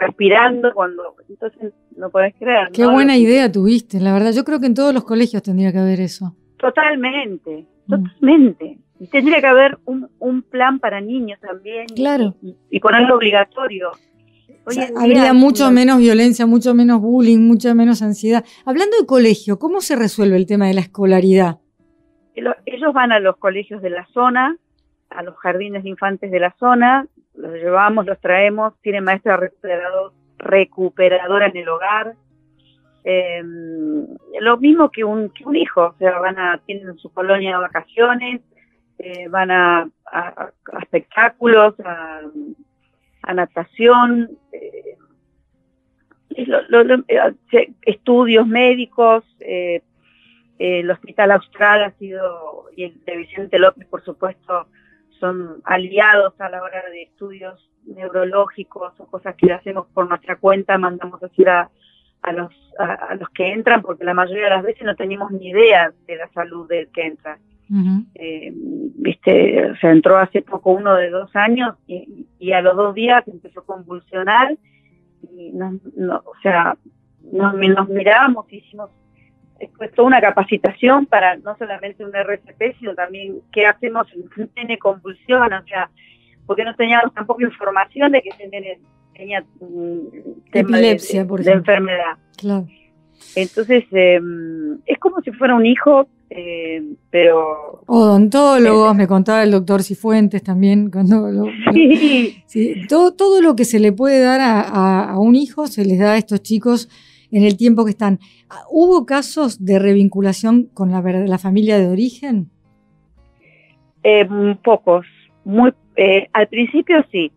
respirando 0.00 0.72
cuando 0.72 1.14
entonces 1.28 1.72
no 1.96 2.10
podés 2.10 2.34
creer. 2.36 2.70
Qué 2.72 2.86
buena 2.86 3.16
idea 3.16 3.50
tuviste, 3.50 4.00
la 4.00 4.12
verdad. 4.12 4.32
Yo 4.32 4.44
creo 4.44 4.60
que 4.60 4.66
en 4.66 4.74
todos 4.74 4.94
los 4.94 5.04
colegios 5.04 5.42
tendría 5.42 5.72
que 5.72 5.78
haber 5.78 6.00
eso. 6.00 6.34
Totalmente, 6.56 7.66
mm. 7.86 7.90
totalmente. 7.90 8.78
Tendría 9.10 9.40
que 9.40 9.46
haber 9.46 9.78
un, 9.86 10.08
un 10.18 10.42
plan 10.42 10.78
para 10.78 11.00
niños 11.00 11.40
también. 11.40 11.86
Claro. 11.86 12.34
Y, 12.42 12.54
y 12.70 12.80
ponerlo 12.80 13.16
obligatorio 13.16 13.92
habría 14.96 15.32
mucho 15.32 15.70
menos 15.70 15.98
violencia, 15.98 16.46
mucho 16.46 16.74
menos 16.74 17.00
bullying, 17.00 17.38
mucha 17.38 17.74
menos 17.74 18.02
ansiedad. 18.02 18.44
Hablando 18.64 18.96
de 18.98 19.06
colegio, 19.06 19.58
¿cómo 19.58 19.80
se 19.80 19.96
resuelve 19.96 20.36
el 20.36 20.46
tema 20.46 20.66
de 20.66 20.74
la 20.74 20.80
escolaridad? 20.80 21.58
Ellos 22.34 22.92
van 22.94 23.12
a 23.12 23.20
los 23.20 23.36
colegios 23.36 23.82
de 23.82 23.90
la 23.90 24.06
zona, 24.06 24.56
a 25.10 25.22
los 25.22 25.36
jardines 25.36 25.82
de 25.82 25.90
infantes 25.90 26.30
de 26.30 26.40
la 26.40 26.54
zona, 26.58 27.06
los 27.34 27.52
llevamos, 27.54 28.06
los 28.06 28.20
traemos, 28.20 28.74
tienen 28.82 29.04
maestra 29.04 29.36
recuperador, 29.36 30.12
recuperadora 30.38 31.46
en 31.46 31.56
el 31.56 31.68
hogar. 31.68 32.14
Em, 33.02 34.06
lo 34.40 34.56
mismo 34.58 34.90
que 34.90 35.04
un, 35.04 35.32
un 35.44 35.56
hijo, 35.56 35.86
o 35.86 35.94
sea, 35.98 36.18
van 36.18 36.38
a, 36.38 36.60
tienen 36.66 36.96
su 36.98 37.12
colonia 37.12 37.52
de 37.52 37.62
vacaciones, 37.62 38.40
eh, 38.98 39.28
van 39.28 39.50
a, 39.50 39.88
a 40.12 40.52
espectáculos, 40.82 41.74
a 41.80 42.20
a 43.22 43.34
natación, 43.34 44.30
eh, 44.52 44.96
eh, 46.36 47.72
estudios 47.82 48.46
médicos, 48.46 49.24
eh, 49.40 49.82
el 50.58 50.90
Hospital 50.90 51.32
Austral 51.32 51.84
ha 51.84 51.90
sido, 51.92 52.66
y 52.76 52.84
el 52.84 53.04
de 53.04 53.16
Vicente 53.16 53.58
López, 53.58 53.86
por 53.88 54.04
supuesto, 54.04 54.66
son 55.18 55.60
aliados 55.64 56.38
a 56.40 56.48
la 56.48 56.62
hora 56.62 56.82
de 56.90 57.02
estudios 57.02 57.70
neurológicos 57.84 58.92
o 58.98 59.06
cosas 59.06 59.34
que 59.36 59.52
hacemos 59.52 59.86
por 59.88 60.08
nuestra 60.08 60.36
cuenta, 60.36 60.78
mandamos 60.78 61.22
a 61.22 61.26
hacer 61.26 61.48
a, 61.48 61.70
los, 62.32 62.52
a, 62.78 63.14
los 63.14 63.28
que 63.30 63.52
entran, 63.52 63.82
porque 63.82 64.04
la 64.04 64.14
mayoría 64.14 64.44
de 64.44 64.50
las 64.50 64.62
veces 64.62 64.82
no 64.82 64.94
tenemos 64.96 65.30
ni 65.30 65.48
idea 65.48 65.92
de 66.06 66.16
la 66.16 66.28
salud 66.28 66.68
del 66.68 66.88
que 66.88 67.06
entra. 67.06 67.38
Eh, 68.14 68.52
viste, 68.52 69.70
o 69.70 69.76
sea, 69.76 69.92
entró 69.92 70.18
hace 70.18 70.42
poco 70.42 70.72
uno 70.72 70.96
de 70.96 71.10
dos 71.10 71.30
años 71.34 71.76
y, 71.86 72.52
a 72.52 72.60
los 72.62 72.76
dos 72.76 72.94
días 72.94 73.22
empezó 73.28 73.60
a 73.60 73.64
convulsionar 73.64 74.56
y 75.30 75.52
no, 75.52 75.78
o 76.24 76.32
sea, 76.42 76.76
nos, 77.32 77.54
nos 77.54 77.88
mirábamos 77.88 78.52
y 78.52 78.56
hicimos 78.56 78.90
después 79.60 79.92
toda 79.92 80.08
una 80.08 80.20
capacitación 80.20 81.06
para 81.06 81.36
no 81.36 81.56
solamente 81.58 82.04
un 82.04 82.14
RCP, 82.14 82.78
sino 82.78 82.94
también 82.94 83.40
qué 83.52 83.66
hacemos 83.66 84.08
en 84.14 84.22
un 84.22 84.48
tiene 84.48 84.78
convulsión, 84.78 85.52
o 85.52 85.62
sea, 85.64 85.90
porque 86.46 86.64
no 86.64 86.74
teníamos 86.74 87.14
tampoco 87.14 87.42
información 87.42 88.10
de 88.12 88.22
que 88.22 88.30
tenía, 89.14 89.44
Epilepsia, 90.52 91.26
por 91.26 91.44
de 91.44 91.52
enfermedad. 91.52 92.16
Claro. 92.36 92.66
Entonces, 93.36 93.84
em, 93.92 94.78
es 94.86 94.98
como 94.98 95.20
si 95.20 95.30
fuera 95.32 95.54
un 95.54 95.66
hijo, 95.66 96.08
eh, 96.42 96.82
pero... 97.10 97.82
Odontólogos, 97.86 98.94
me 98.94 99.06
contaba 99.06 99.42
el 99.42 99.50
doctor 99.50 99.82
Cifuentes 99.82 100.42
también, 100.42 100.90
cuando 100.90 101.46
sí. 102.46 102.74
todo, 102.88 103.12
todo 103.12 103.42
lo 103.42 103.54
que 103.56 103.64
se 103.64 103.78
le 103.78 103.92
puede 103.92 104.20
dar 104.20 104.40
a, 104.42 105.18
un 105.18 105.34
hijo 105.34 105.66
se 105.66 105.84
les 105.84 105.98
da 105.98 106.12
a 106.12 106.16
estos 106.16 106.42
chicos 106.42 106.88
en 107.30 107.44
el 107.44 107.56
tiempo 107.56 107.84
que 107.84 107.90
están. 107.90 108.18
¿Hubo 108.70 109.04
casos 109.06 109.64
de 109.64 109.78
revinculación 109.78 110.70
con 110.72 110.90
la, 110.90 111.00
la 111.02 111.38
familia 111.38 111.78
de 111.78 111.88
origen? 111.88 112.50
Eh, 114.02 114.26
pocos, 114.64 115.06
muy, 115.44 115.72
eh, 115.96 116.28
al 116.32 116.48
principio 116.48 117.04
sí, 117.12 117.30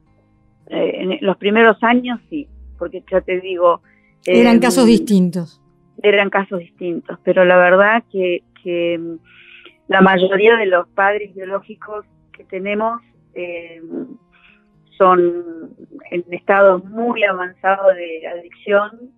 en 0.68 1.18
los 1.22 1.38
primeros 1.38 1.78
años 1.82 2.20
sí, 2.30 2.48
porque 2.80 3.04
ya 3.12 3.22
te 3.22 3.42
digo... 3.42 3.82
Eran 4.26 4.60
casos 4.60 4.86
distintos 4.86 5.60
eran 6.02 6.30
casos 6.30 6.60
distintos, 6.60 7.18
pero 7.24 7.46
la 7.46 7.58
verdad 7.58 8.04
que, 8.12 8.44
mm, 8.66 9.18
la 9.88 10.02
mayoría 10.02 10.56
de 10.58 10.66
los 10.66 10.88
padres 10.90 11.34
biológicos 11.36 12.06
que 12.32 12.44
tenemos 12.46 13.02
eh, 13.34 13.82
son 14.98 15.76
en 16.12 16.24
estado 16.32 16.80
muy 16.80 17.24
avanzado 17.24 17.94
de 17.94 18.28
adicción, 18.28 19.12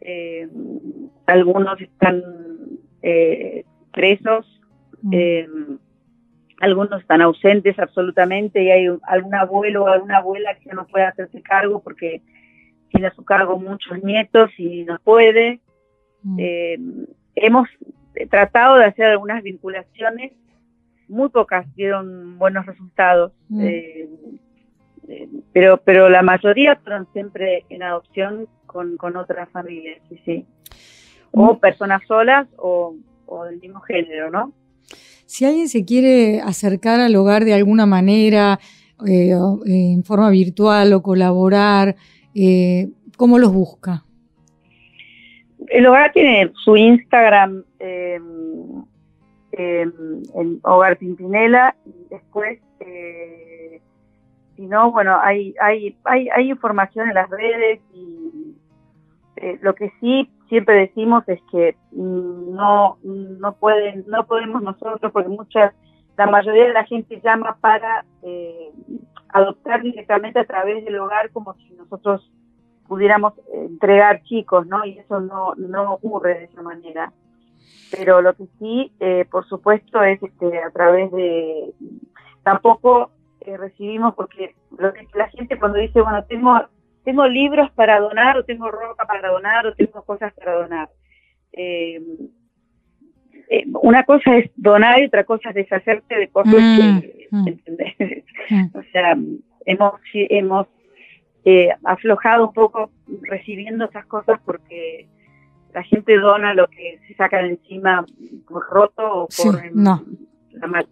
eh, 0.00 0.48
algunos 1.26 1.80
están 1.80 2.22
eh, 3.02 3.64
presos, 3.92 4.46
mm. 5.02 5.76
algunos 6.60 7.00
están 7.00 7.22
ausentes 7.22 7.78
absolutamente 7.78 8.62
y 8.62 8.70
hay 8.70 8.86
algún 9.02 9.34
abuelo 9.34 9.84
o 9.84 9.88
alguna 9.88 10.18
abuela 10.18 10.54
que 10.56 10.70
no 10.72 10.86
puede 10.86 11.06
hacerse 11.06 11.42
cargo 11.42 11.82
porque 11.82 12.22
tiene 12.94 13.08
a 13.08 13.14
su 13.14 13.24
cargo 13.24 13.58
muchos 13.58 14.02
nietos 14.02 14.50
y 14.56 14.84
no 14.84 14.98
puede. 15.02 15.60
Mm. 16.22 16.36
Eh, 16.38 16.78
hemos 17.34 17.68
tratado 18.30 18.76
de 18.76 18.86
hacer 18.86 19.06
algunas 19.06 19.42
vinculaciones, 19.42 20.32
muy 21.08 21.28
pocas 21.28 21.66
dieron 21.74 22.38
buenos 22.38 22.66
resultados, 22.66 23.32
mm. 23.48 23.60
eh, 23.62 24.08
eh, 25.08 25.28
pero, 25.52 25.78
pero 25.78 26.08
la 26.08 26.22
mayoría 26.22 26.76
fueron 26.76 27.06
siempre 27.12 27.64
en 27.68 27.82
adopción 27.82 28.48
con, 28.66 28.96
con 28.96 29.16
otras 29.16 29.48
familias, 29.50 29.98
sí, 30.08 30.20
sí. 30.24 30.46
O 31.32 31.54
mm. 31.54 31.60
personas 31.60 32.02
solas 32.06 32.46
o, 32.56 32.94
o 33.26 33.44
del 33.44 33.60
mismo 33.60 33.80
género, 33.80 34.30
¿no? 34.30 34.52
Si 35.26 35.44
alguien 35.44 35.68
se 35.68 35.84
quiere 35.84 36.40
acercar 36.40 37.00
al 37.00 37.16
hogar 37.16 37.44
de 37.44 37.54
alguna 37.54 37.86
manera, 37.86 38.58
en 39.04 40.04
forma 40.04 40.30
virtual 40.30 40.92
o 40.92 41.02
colaborar, 41.02 41.96
¿cómo 43.16 43.38
los 43.38 43.52
busca? 43.52 44.04
El 45.68 45.86
hogar 45.86 46.12
tiene 46.12 46.52
su 46.62 46.76
Instagram 46.76 47.64
em, 47.84 48.84
en 49.52 50.60
Hogar 50.62 50.96
Pimpinela 50.98 51.76
y 51.84 52.08
después, 52.10 52.60
eh, 52.80 53.80
si 54.56 54.66
no, 54.66 54.90
bueno, 54.92 55.18
hay, 55.20 55.54
hay, 55.60 55.96
hay, 56.04 56.28
hay 56.28 56.50
información 56.50 57.08
en 57.08 57.14
las 57.14 57.30
redes 57.30 57.80
y 57.92 58.56
eh, 59.36 59.58
lo 59.62 59.74
que 59.74 59.92
sí 60.00 60.30
siempre 60.48 60.76
decimos 60.76 61.24
es 61.26 61.40
que 61.50 61.76
no, 61.92 62.98
no 63.02 63.52
pueden, 63.54 64.04
no 64.06 64.26
podemos 64.26 64.62
nosotros, 64.62 65.10
porque 65.12 65.28
muchas, 65.28 65.74
la 66.16 66.26
mayoría 66.26 66.66
de 66.66 66.72
la 66.72 66.84
gente 66.84 67.20
llama 67.22 67.56
para 67.60 68.04
eh, 68.22 68.70
adoptar 69.28 69.82
directamente 69.82 70.38
a 70.38 70.44
través 70.44 70.84
del 70.84 70.98
hogar 70.98 71.30
como 71.30 71.54
si 71.54 71.70
nosotros 71.74 72.30
pudiéramos 72.86 73.32
entregar 73.52 74.22
chicos, 74.22 74.66
¿no? 74.66 74.84
Y 74.84 74.98
eso 74.98 75.20
no, 75.20 75.54
no 75.56 75.94
ocurre 75.94 76.38
de 76.38 76.44
esa 76.44 76.62
manera. 76.62 77.12
Pero 77.90 78.22
lo 78.22 78.34
que 78.34 78.44
sí, 78.58 78.92
eh, 79.00 79.24
por 79.30 79.46
supuesto, 79.46 80.02
es 80.02 80.22
este, 80.22 80.58
a 80.58 80.70
través 80.70 81.10
de... 81.12 81.72
Tampoco 82.42 83.10
eh, 83.40 83.56
recibimos, 83.56 84.14
porque 84.14 84.54
lo 84.78 84.92
que 84.92 85.06
la 85.14 85.28
gente 85.28 85.58
cuando 85.58 85.78
dice, 85.78 86.00
bueno, 86.00 86.24
tengo, 86.24 86.60
tengo 87.04 87.26
libros 87.26 87.70
para 87.72 88.00
donar, 88.00 88.36
o 88.36 88.44
tengo 88.44 88.70
ropa 88.70 89.06
para 89.06 89.30
donar, 89.30 89.66
o 89.66 89.74
tengo 89.74 90.02
cosas 90.02 90.32
para 90.34 90.54
donar. 90.54 90.88
Eh, 91.52 92.00
una 93.82 94.04
cosa 94.04 94.36
es 94.36 94.50
donar 94.56 95.00
y 95.00 95.06
otra 95.06 95.24
cosa 95.24 95.50
es 95.50 95.54
deshacerte 95.54 96.16
de 96.16 96.28
cosas 96.28 96.54
mm, 96.54 97.00
que, 97.00 97.28
mm. 97.30 97.48
¿entendés? 97.48 98.24
Mm. 98.50 98.66
o 98.78 98.82
sea, 98.92 99.16
hemos, 99.66 100.00
hemos 100.12 100.66
eh, 101.44 101.68
aflojado 101.84 102.48
un 102.48 102.54
poco 102.54 102.90
recibiendo 103.22 103.84
esas 103.84 104.06
cosas 104.06 104.40
porque 104.44 105.06
la 105.74 105.82
gente 105.82 106.16
dona 106.18 106.54
lo 106.54 106.68
que 106.68 107.00
se 107.06 107.14
saca 107.14 107.38
de 107.38 107.50
encima 107.50 108.06
por 108.48 108.64
roto 108.70 109.02
o 109.02 109.26
por... 109.26 109.74
no. 109.74 110.02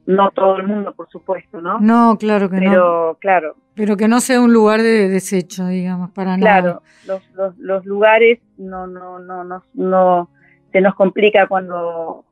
no 0.07 0.31
todo 0.33 0.57
el 0.57 0.67
mundo, 0.67 0.93
por 0.93 1.09
supuesto, 1.09 1.61
¿no? 1.61 1.79
No, 1.79 2.19
claro 2.19 2.51
que 2.51 2.57
no. 2.57 2.71
Pero, 2.71 3.19
claro. 3.21 3.57
Pero 3.75 3.97
que 3.97 4.09
no 4.09 4.21
sea 4.21 4.41
un 4.41 4.53
lugar 4.53 4.83
de 4.83 5.09
desecho, 5.09 5.69
digamos, 5.69 6.11
para 6.11 6.37
nada. 6.37 6.61
Claro, 6.61 6.83
los, 7.07 7.23
los, 7.35 7.59
los 7.59 7.87
lugares 7.87 8.41
no, 8.59 8.89
no, 8.89 9.21
no, 9.21 9.45
no, 9.45 9.63
no, 9.75 10.31
se 10.73 10.81
nos 10.81 10.95
complica 10.97 11.47
cuando 11.47 12.25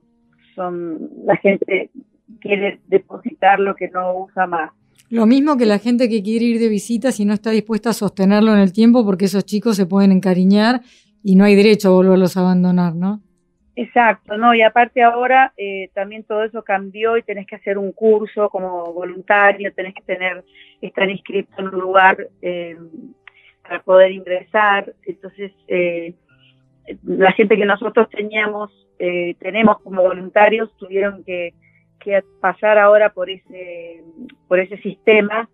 son 0.57 1.09
la 1.25 1.37
gente 1.37 1.91
quiere 2.41 2.81
depositar 2.89 3.61
lo 3.61 3.77
que 3.77 3.89
no 3.89 4.25
usa 4.25 4.47
más. 4.47 4.73
Lo 5.09 5.27
mismo 5.27 5.57
que 5.57 5.67
la 5.67 5.79
gente 5.79 6.09
que 6.09 6.23
quiere 6.23 6.45
ir 6.47 6.61
de 6.61 6.69
visita 6.69 7.13
si 7.13 7.25
no 7.25 7.33
está 7.33 7.51
dispuesta 7.51 7.91
a 7.91 7.93
sostenerlo 7.93 8.53
en 8.53 8.61
el 8.61 8.73
tiempo 8.73 9.05
porque 9.05 9.25
esos 9.27 9.45
chicos 9.45 9.77
se 9.77 9.87
pueden 9.87 10.13
encariñar 10.13 10.83
y 11.23 11.37
no 11.37 11.45
hay 11.45 11.55
derecho 11.55 11.89
a 11.89 11.93
volverlos 11.93 12.37
a 12.37 12.41
abandonar, 12.41 12.95
¿no? 12.95 13.21
Exacto, 13.77 14.37
no, 14.37 14.55
y 14.55 14.63
aparte 14.63 15.03
ahora 15.03 15.53
eh, 15.57 15.91
también 15.95 16.25
todo 16.25 16.45
eso 16.45 16.63
cambió 16.63 17.17
y 17.17 17.23
tenés 17.23 17.47
que 17.47 17.57
hacer 17.57 17.79
un 17.79 17.93
curso 17.93 18.51
como 18.51 18.93
voluntario, 18.93 19.73
tenés 19.73 19.95
que 19.95 20.03
tener, 20.03 20.45
estar 20.83 21.09
inscrito 21.09 21.53
en 21.59 21.69
un 21.69 21.81
lugar 21.81 22.29
eh, 22.43 22.77
para 23.63 23.83
poder 23.83 24.13
ingresar, 24.13 24.93
entonces 25.07 25.53
eh, 25.69 26.15
la 27.05 27.33
gente 27.33 27.57
que 27.57 27.65
nosotros 27.65 28.09
teníamos, 28.11 28.71
tenemos 29.39 29.81
como 29.81 30.03
voluntarios, 30.03 30.77
tuvieron 30.77 31.25
que 31.25 31.55
que 32.01 32.23
pasar 32.41 32.79
ahora 32.79 33.13
por 33.13 33.31
ese, 33.31 34.03
por 34.49 34.59
ese 34.59 34.79
sistema. 34.79 35.49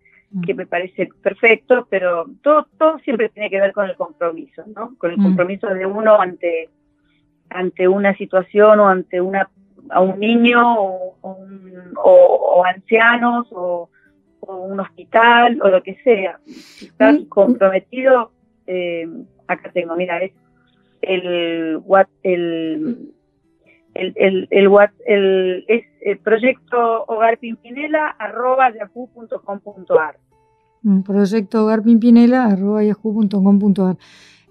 Que 0.45 0.55
me 0.55 0.67
parece 0.67 1.09
perfecto, 1.23 1.87
pero 1.89 2.27
todo, 2.43 2.67
todo 2.79 2.99
siempre 3.01 3.29
tiene 3.29 3.51
que 3.51 3.61
ver 3.61 3.73
con 3.73 3.89
el 3.89 3.97
compromiso, 3.97 4.65
¿no? 4.75 4.97
Con 4.99 5.13
el 5.13 5.17
compromiso 5.17 5.69
de 5.69 5.87
uno 5.87 6.21
ante, 6.21 6.69
ante 7.51 7.89
una 7.89 8.15
situación 8.17 8.81
o 8.81 8.89
ante 8.89 9.21
una 9.21 9.49
a 9.91 10.01
un 10.01 10.19
niño 10.19 10.61
o, 10.81 11.17
o, 12.03 12.65
ancianos 12.65 13.47
o, 13.53 13.89
un 14.41 14.79
hospital 14.79 15.61
o 15.63 15.69
lo 15.69 15.83
que 15.83 15.97
sea. 16.05 16.39
Mm. 16.99 17.25
comprometido, 17.29 18.31
eh, 18.67 19.09
acá 19.49 19.71
tengo, 19.73 19.97
mira, 19.97 20.19
es 20.23 20.33
el, 21.03 21.83
el 22.23 23.13
el, 23.97 24.15
el, 24.17 24.49
el, 24.51 24.89
el, 25.07 25.65
es 25.69 25.85
el 26.01 26.19
proyecto 26.19 27.05
Hogar 27.09 27.39
Pimpinela 27.39 28.09
arroba. 28.09 28.71
Mm, 28.71 28.75
proyecto 31.05 31.65
Hogar 31.65 31.83
Pimpinela 31.83 32.47
arroba 32.47 32.83
yahoo.com.ar. 32.83 33.97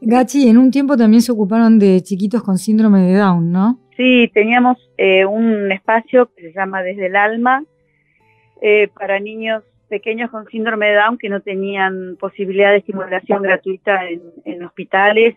Gachi, 0.01 0.49
en 0.49 0.57
un 0.57 0.71
tiempo 0.71 0.97
también 0.97 1.21
se 1.21 1.31
ocuparon 1.31 1.79
de 1.79 2.01
chiquitos 2.01 2.43
con 2.43 2.57
síndrome 2.57 3.01
de 3.01 3.15
Down, 3.15 3.51
¿no? 3.51 3.79
Sí, 3.97 4.29
teníamos 4.33 4.77
eh, 4.97 5.25
un 5.25 5.71
espacio 5.71 6.29
que 6.35 6.43
se 6.43 6.53
llama 6.53 6.83
Desde 6.83 7.07
el 7.07 7.15
Alma 7.15 7.63
eh, 8.61 8.89
para 8.97 9.19
niños 9.19 9.63
pequeños 9.89 10.29
con 10.31 10.45
síndrome 10.47 10.87
de 10.87 10.95
Down 10.95 11.17
que 11.17 11.29
no 11.29 11.41
tenían 11.41 12.17
posibilidad 12.19 12.71
de 12.71 12.77
estimulación 12.77 13.41
gratuita 13.41 14.01
en, 14.09 14.63
hospitales 14.63 15.35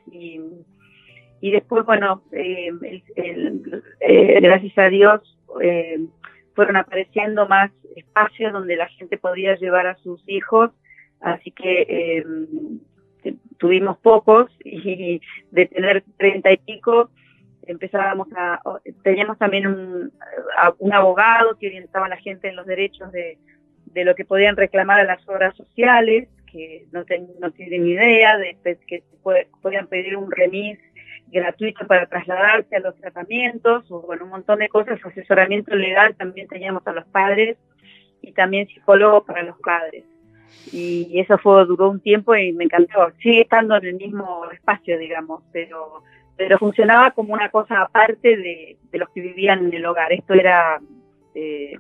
y 1.41 1.51
después, 1.51 1.85
bueno, 1.85 2.23
eh, 2.33 2.71
eh, 3.17 4.41
gracias 4.41 4.77
a 4.79 4.89
Dios 4.89 5.39
eh, 5.63 5.99
fueron 6.55 6.77
apareciendo 6.77 7.47
más 7.47 7.71
espacios 7.97 8.53
donde 8.53 8.77
la 8.77 8.89
gente 8.89 9.19
podía 9.19 9.55
llevar 9.57 9.87
a 9.87 9.97
sus 9.99 10.23
hijos, 10.29 10.71
así 11.21 11.51
que 11.51 12.25
tuvimos 13.59 13.99
pocos 13.99 14.51
y 14.65 15.21
de 15.51 15.67
tener 15.67 16.05
treinta 16.17 16.53
y 16.53 16.57
pico 16.59 17.11
empezábamos 17.67 18.29
a, 18.35 18.61
teníamos 19.03 19.37
también 19.37 19.67
un, 19.67 20.13
un 20.79 20.93
abogado 20.93 21.57
que 21.59 21.67
orientaba 21.67 22.07
a 22.07 22.09
la 22.09 22.17
gente 22.17 22.49
en 22.49 22.57
los 22.57 22.67
derechos 22.67 23.13
de, 23.13 23.37
de 23.93 24.05
lo 24.05 24.15
que 24.15 24.25
podían 24.25 24.57
reclamar 24.57 25.01
a 25.01 25.05
las 25.05 25.27
obras 25.29 25.57
sociales, 25.57 26.29
que 26.51 26.87
no, 26.93 27.05
no 27.41 27.51
tienen 27.53 27.87
idea, 27.87 28.39
de 28.39 28.57
que 28.87 29.03
podían 29.63 29.87
pedir 29.87 30.17
un 30.17 30.31
remis 30.31 30.79
gratuito 31.27 31.87
para 31.87 32.07
trasladarse 32.07 32.77
a 32.77 32.81
los 32.81 32.97
tratamientos, 32.97 33.91
o 33.91 34.01
bueno, 34.01 34.25
un 34.25 34.31
montón 34.31 34.61
de 34.61 34.69
cosas, 34.69 34.99
asesoramiento 35.05 35.75
legal 35.75 36.15
también 36.17 36.49
teníamos 36.49 36.87
a 36.87 36.93
los 36.93 37.07
padres 37.07 37.59
y 38.23 38.33
también 38.33 38.67
psicólogo 38.69 39.25
para 39.25 39.43
los 39.43 39.59
padres. 39.59 40.05
Y 40.73 41.19
eso 41.19 41.39
fue, 41.39 41.65
duró 41.67 41.91
un 41.91 42.01
tiempo 42.01 42.35
y 42.35 42.53
me 42.53 42.65
encantó. 42.65 43.11
Sigue 43.23 43.43
estando 43.43 43.77
en 43.77 43.87
el 43.87 43.95
mismo 43.95 44.43
espacio, 44.53 44.99
digamos, 44.99 45.43
pero, 45.53 46.03
pero 46.37 46.59
funcionaba 46.59 47.13
como 47.13 47.35
una 47.35 47.51
cosa 47.51 47.83
aparte 47.83 48.37
de, 48.37 48.79
los 48.93 49.09
que 49.11 49.21
vivían 49.21 49.67
en 49.67 49.75
el 49.75 49.87
hogar. 49.87 50.13
Esto 50.13 50.35
era 50.35 50.81
eh, 51.35 51.77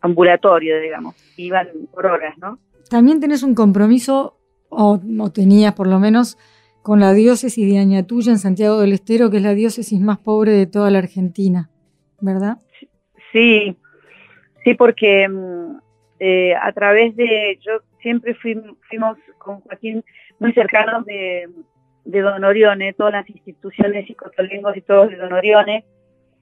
ambulatorio, 0.00 0.80
digamos, 0.80 1.14
iban 1.36 1.68
por 1.92 2.06
horas, 2.06 2.36
¿no? 2.38 2.58
También 2.90 3.20
tenés 3.20 3.42
un 3.42 3.54
compromiso, 3.54 4.38
o, 4.68 5.00
o 5.20 5.32
tenías 5.32 5.74
por 5.74 5.86
lo 5.86 5.98
menos, 5.98 6.36
con 6.82 7.00
la 7.00 7.14
diócesis 7.14 7.66
de 7.66 7.78
Añatuya 7.78 8.30
en 8.30 8.38
Santiago 8.38 8.78
del 8.78 8.92
Estero, 8.92 9.30
que 9.30 9.38
es 9.38 9.42
la 9.42 9.54
diócesis 9.54 9.98
más 10.00 10.18
pobre 10.18 10.52
de 10.52 10.66
toda 10.66 10.90
la 10.90 10.98
Argentina, 10.98 11.70
¿verdad? 12.20 12.58
Sí, 13.32 13.74
sí, 14.62 14.74
porque 14.74 15.26
mm, 15.26 15.78
eh, 16.26 16.54
a 16.54 16.72
través 16.72 17.14
de, 17.16 17.58
yo 17.60 17.72
siempre 18.00 18.34
fuimos 18.34 19.18
con 19.36 19.60
Joaquín 19.60 20.02
muy 20.38 20.54
cercanos 20.54 21.04
de, 21.04 21.50
de 22.06 22.20
Don 22.22 22.42
Orione, 22.42 22.94
todas 22.94 23.12
las 23.12 23.28
instituciones 23.28 24.06
psicotolengos 24.06 24.74
y 24.74 24.80
todos 24.80 25.10
de 25.10 25.16
Don 25.16 25.34
Orione, 25.34 25.84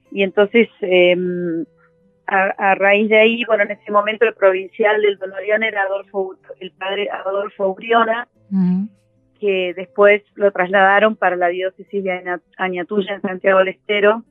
y 0.09 0.23
entonces 0.23 0.69
em, 0.79 1.65
a, 2.27 2.75
raíz 2.75 3.09
de 3.09 3.17
ahí, 3.17 3.43
bueno, 3.43 3.63
en 3.63 3.71
ese 3.71 3.91
momento 3.91 4.23
el 4.23 4.33
provincial 4.33 5.01
del 5.01 5.17
Don 5.17 5.33
Orione 5.33 5.67
era 5.67 5.81
Adolfo, 5.81 6.37
el 6.61 6.71
padre 6.71 7.09
Adolfo 7.09 7.67
Uriona, 7.71 8.29
que 9.37 9.73
después 9.75 10.23
lo 10.35 10.49
trasladaron 10.53 11.17
para 11.17 11.35
la 11.35 11.49
diócesis 11.49 12.05
de 12.05 12.39
Añatuya 12.55 13.15
en 13.15 13.21
Santiago 13.21 13.59
del 13.59 13.67
Estero. 13.67 14.23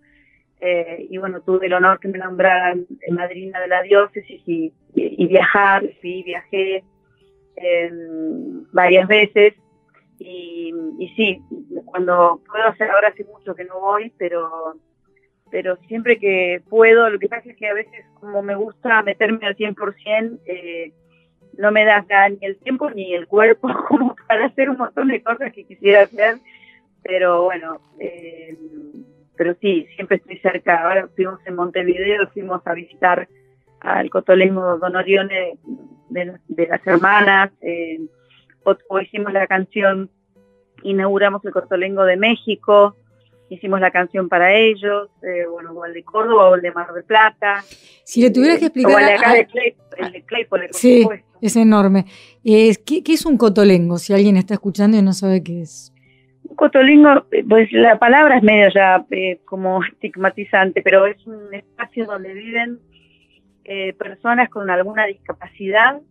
Eh, 0.65 1.09
y 1.11 1.19
bueno, 1.19 1.41
tuve 1.41 1.67
el 1.67 1.73
honor 1.73 1.99
que 1.99 2.07
me 2.07 2.19
nombraran 2.19 2.87
madrina 3.11 3.61
de 3.61 3.67
la 3.67 3.83
diócesis 3.83 4.41
y, 4.47 4.73
viajar, 5.27 5.83
sí, 6.01 6.23
viajé 6.23 6.85
em, 7.57 8.65
varias 8.73 9.09
veces. 9.09 9.55
Y, 10.21 10.73
sí, 11.17 11.43
cuando 11.85 12.41
puedo 12.47 12.65
hacer, 12.69 12.89
ahora 12.91 13.09
hace 13.09 13.25
mucho 13.25 13.57
que 13.57 13.65
no 13.65 13.81
voy, 13.81 14.13
pero 14.17 14.77
pero 15.51 15.77
siempre 15.89 16.19
que 16.19 16.63
puedo, 16.71 17.11
lo 17.11 17.19
que 17.19 17.29
pasa 17.29 17.51
es 17.51 17.57
que 17.57 17.67
a 17.67 17.75
veces 17.75 18.07
como 18.15 18.41
me 18.41 18.55
gusta 18.55 19.03
meterme 19.03 19.45
al 19.47 19.57
100%, 19.57 20.39
eh, 20.47 20.93
no 21.59 21.73
me 21.73 21.85
das 21.85 22.07
ni 22.31 22.47
el 22.47 22.57
tiempo 22.59 22.89
ni 22.89 23.13
el 23.13 23.27
cuerpo 23.27 23.69
como 23.89 24.15
para 24.29 24.47
hacer 24.47 24.71
un 24.71 24.79
montón 24.79 25.09
de 25.09 25.23
cosas 25.23 25.53
que 25.53 25.65
quisiera 25.65 26.03
hacer, 26.03 26.37
pero 27.03 27.43
bueno, 27.43 27.81
eh, 27.99 28.57
pero 29.37 29.55
sí, 29.61 29.87
siempre 29.95 30.19
estoy 30.19 30.39
cerca. 30.39 30.83
Ahora 30.83 31.09
fuimos 31.15 31.41
en 31.47 31.55
Montevideo, 31.55 32.29
fuimos 32.33 32.61
a 32.67 32.75
visitar 32.75 33.29
al 33.81 34.11
Cotolengo 34.11 34.79
Don 34.79 34.97
Orione 34.97 35.59
de, 36.11 36.67
las 36.69 36.87
hermanas, 36.87 37.51
eh, 37.63 37.99
o, 38.65 39.01
hicimos 39.01 39.33
la 39.33 39.47
canción, 39.47 40.11
inauguramos 40.83 41.45
el 41.45 41.53
Cotolengo 41.53 42.05
de 42.05 42.17
México, 42.17 42.97
hicimos 43.49 43.81
la 43.81 43.91
canción 43.91 44.29
para 44.29 44.55
ellos, 44.55 45.09
eh, 45.23 45.47
bueno, 45.51 45.73
o 45.73 45.85
el 45.85 45.95
de 45.95 46.05
Córdoba 46.05 46.51
o 46.51 46.55
el 46.55 46.63
de 46.63 46.71
Mar 46.71 46.93
del 46.93 47.05
Plata. 47.05 47.65
Si 48.05 48.23
le 48.23 48.31
tuvieras 48.31 48.59
que 48.59 48.67
explicar... 48.67 48.95
O 48.95 48.99
el 48.99 49.07
de 49.07 49.13
acá 49.15 49.33
de, 49.33 49.77
el 49.99 50.13
de 50.13 50.23
Claypole, 50.23 50.69
por 50.69 50.77
sí, 50.77 51.09
es 51.41 51.57
enorme. 51.57 52.07
¿qué, 52.45 53.03
es 53.07 53.27
un 53.27 53.37
cotolengo? 53.37 53.99
Si 53.99 54.13
alguien 54.13 54.37
está 54.37 54.55
escuchando 54.55 54.97
y 54.97 55.03
no 55.03 55.13
sabe 55.13 55.43
qué 55.43 55.63
es. 55.63 55.92
Un 56.53 56.57
cotolengo, 56.57 57.25
pues 57.49 57.73
la 57.73 57.99
palabra 57.99 58.37
es 58.37 58.43
medio 58.43 58.69
ya 58.69 59.07
eh, 59.11 59.39
como 59.47 59.83
estigmatizante, 59.83 60.83
pero 60.83 61.07
es 61.07 61.27
un 61.27 61.55
espacio 61.55 62.05
donde 62.05 62.35
viven 62.35 62.79
eh, 63.65 63.95
personas 63.95 64.51
con 64.51 64.69
alguna 64.69 65.07
discapacidad 65.07 66.03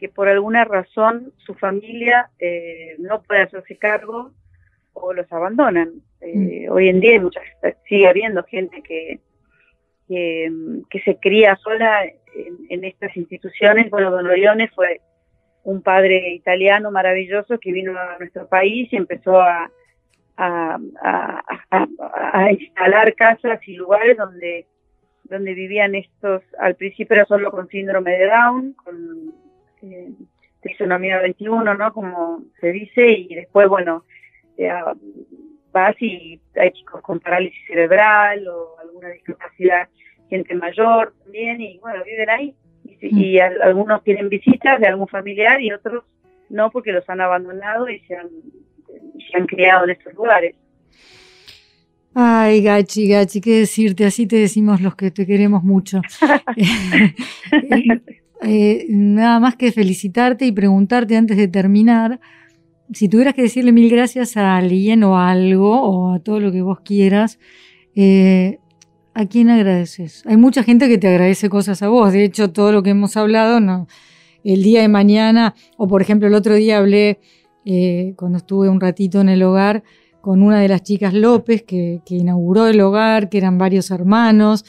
que 0.00 0.08
por 0.08 0.28
alguna 0.28 0.64
razón 0.64 1.34
su 1.36 1.52
familia 1.52 2.30
eh, 2.38 2.96
no 2.98 3.20
puede 3.24 3.42
hacerse 3.42 3.76
cargo 3.76 4.30
o 4.94 5.12
los 5.12 5.30
abandonan. 5.30 5.90
Mm. 6.22 6.70
Hoy 6.70 6.88
en 6.88 7.00
día 7.00 7.20
muchas, 7.20 7.44
sigue 7.86 8.08
habiendo 8.08 8.42
gente 8.44 8.80
que, 8.80 9.20
que, 10.08 11.00
se 11.04 11.16
cría 11.16 11.56
sola 11.56 12.04
en, 12.70 12.84
estas 12.84 13.14
instituciones. 13.18 13.90
Bueno, 13.90 14.10
Don 14.10 14.26
Orione 14.26 14.68
fue 14.68 15.02
un 15.64 15.82
padre 15.82 16.34
italiano 16.34 16.90
maravilloso 16.90 17.58
que 17.58 17.72
vino 17.72 17.98
a 17.98 18.18
nuestro 18.18 18.46
país 18.46 18.92
y 18.92 18.96
empezó 18.96 19.40
a, 19.40 19.70
a, 20.36 20.78
instalar 22.50 23.14
casas 23.14 23.60
y 23.66 23.74
lugares 23.74 24.16
donde, 24.16 24.66
donde 25.24 25.54
vivían 25.54 25.94
estos, 25.94 26.42
al 26.58 26.74
principio 26.76 27.16
era 27.16 27.24
solo 27.24 27.50
con 27.50 27.68
síndrome 27.68 28.12
de 28.12 28.26
Down, 28.26 28.72
con 28.74 29.34
eh, 29.82 30.10
trisonomía 30.60 31.20
21, 31.20 31.74
¿no? 31.74 31.92
Como 31.92 32.42
se 32.60 32.72
dice, 32.72 33.08
y 33.08 33.34
después, 33.34 33.68
bueno, 33.68 34.04
eh, 34.56 34.70
vas 35.72 36.00
y 36.00 36.40
hay 36.56 36.70
chicos 36.72 37.00
con 37.02 37.20
parálisis 37.20 37.66
cerebral 37.66 38.46
o 38.48 38.78
alguna 38.80 39.08
discapacidad 39.10 39.88
gente 40.30 40.54
mayor 40.54 41.14
también, 41.22 41.60
y 41.60 41.78
bueno, 41.78 42.02
viven 42.04 42.30
ahí. 42.30 42.54
Y, 43.10 43.38
mm. 43.38 43.62
algunos 43.62 44.02
tienen 44.02 44.28
visitas 44.28 44.80
de 44.80 44.86
algún 44.86 45.08
familiar 45.08 45.60
y 45.60 45.72
otros 45.72 46.04
no, 46.48 46.70
porque 46.70 46.92
los 46.92 47.08
han 47.08 47.20
abandonado 47.20 47.88
y 47.88 48.00
se 48.00 48.16
han, 48.16 48.28
se 49.30 49.36
han 49.36 49.46
criado 49.46 49.84
en 49.84 49.90
estos 49.90 50.14
lugares. 50.14 50.54
Ay, 52.14 52.62
Gachi, 52.62 53.08
Gachi, 53.08 53.40
qué 53.40 53.58
decirte, 53.58 54.04
así 54.04 54.26
te 54.26 54.36
decimos 54.36 54.80
los 54.80 54.94
que 54.94 55.10
te 55.10 55.26
queremos 55.26 55.62
mucho. 55.62 56.00
Eh, 58.46 58.84
nada 58.90 59.40
más 59.40 59.56
que 59.56 59.72
felicitarte 59.72 60.44
y 60.44 60.52
preguntarte 60.52 61.16
antes 61.16 61.38
de 61.38 61.48
terminar, 61.48 62.20
si 62.92 63.08
tuvieras 63.08 63.32
que 63.32 63.42
decirle 63.42 63.72
mil 63.72 63.88
gracias 63.88 64.36
a 64.36 64.56
alguien 64.56 65.02
o 65.02 65.16
a 65.16 65.30
algo 65.30 65.80
o 65.80 66.12
a 66.12 66.18
todo 66.18 66.40
lo 66.40 66.52
que 66.52 66.60
vos 66.60 66.80
quieras, 66.80 67.38
eh, 67.94 68.58
¿A 69.16 69.26
quién 69.26 69.48
agradeces? 69.48 70.24
Hay 70.26 70.36
mucha 70.36 70.64
gente 70.64 70.88
que 70.88 70.98
te 70.98 71.06
agradece 71.06 71.48
cosas 71.48 71.82
a 71.82 71.88
vos. 71.88 72.12
De 72.12 72.24
hecho, 72.24 72.50
todo 72.50 72.72
lo 72.72 72.82
que 72.82 72.90
hemos 72.90 73.16
hablado, 73.16 73.60
no, 73.60 73.86
el 74.42 74.64
día 74.64 74.80
de 74.80 74.88
mañana, 74.88 75.54
o 75.76 75.86
por 75.86 76.02
ejemplo, 76.02 76.26
el 76.26 76.34
otro 76.34 76.54
día 76.54 76.78
hablé, 76.78 77.20
eh, 77.64 78.14
cuando 78.16 78.38
estuve 78.38 78.68
un 78.68 78.80
ratito 78.80 79.20
en 79.20 79.28
el 79.28 79.44
hogar, 79.44 79.84
con 80.20 80.42
una 80.42 80.58
de 80.58 80.68
las 80.68 80.82
chicas 80.82 81.14
López, 81.14 81.62
que, 81.62 82.00
que 82.04 82.16
inauguró 82.16 82.66
el 82.66 82.80
hogar, 82.80 83.28
que 83.28 83.38
eran 83.38 83.56
varios 83.56 83.92
hermanos, 83.92 84.64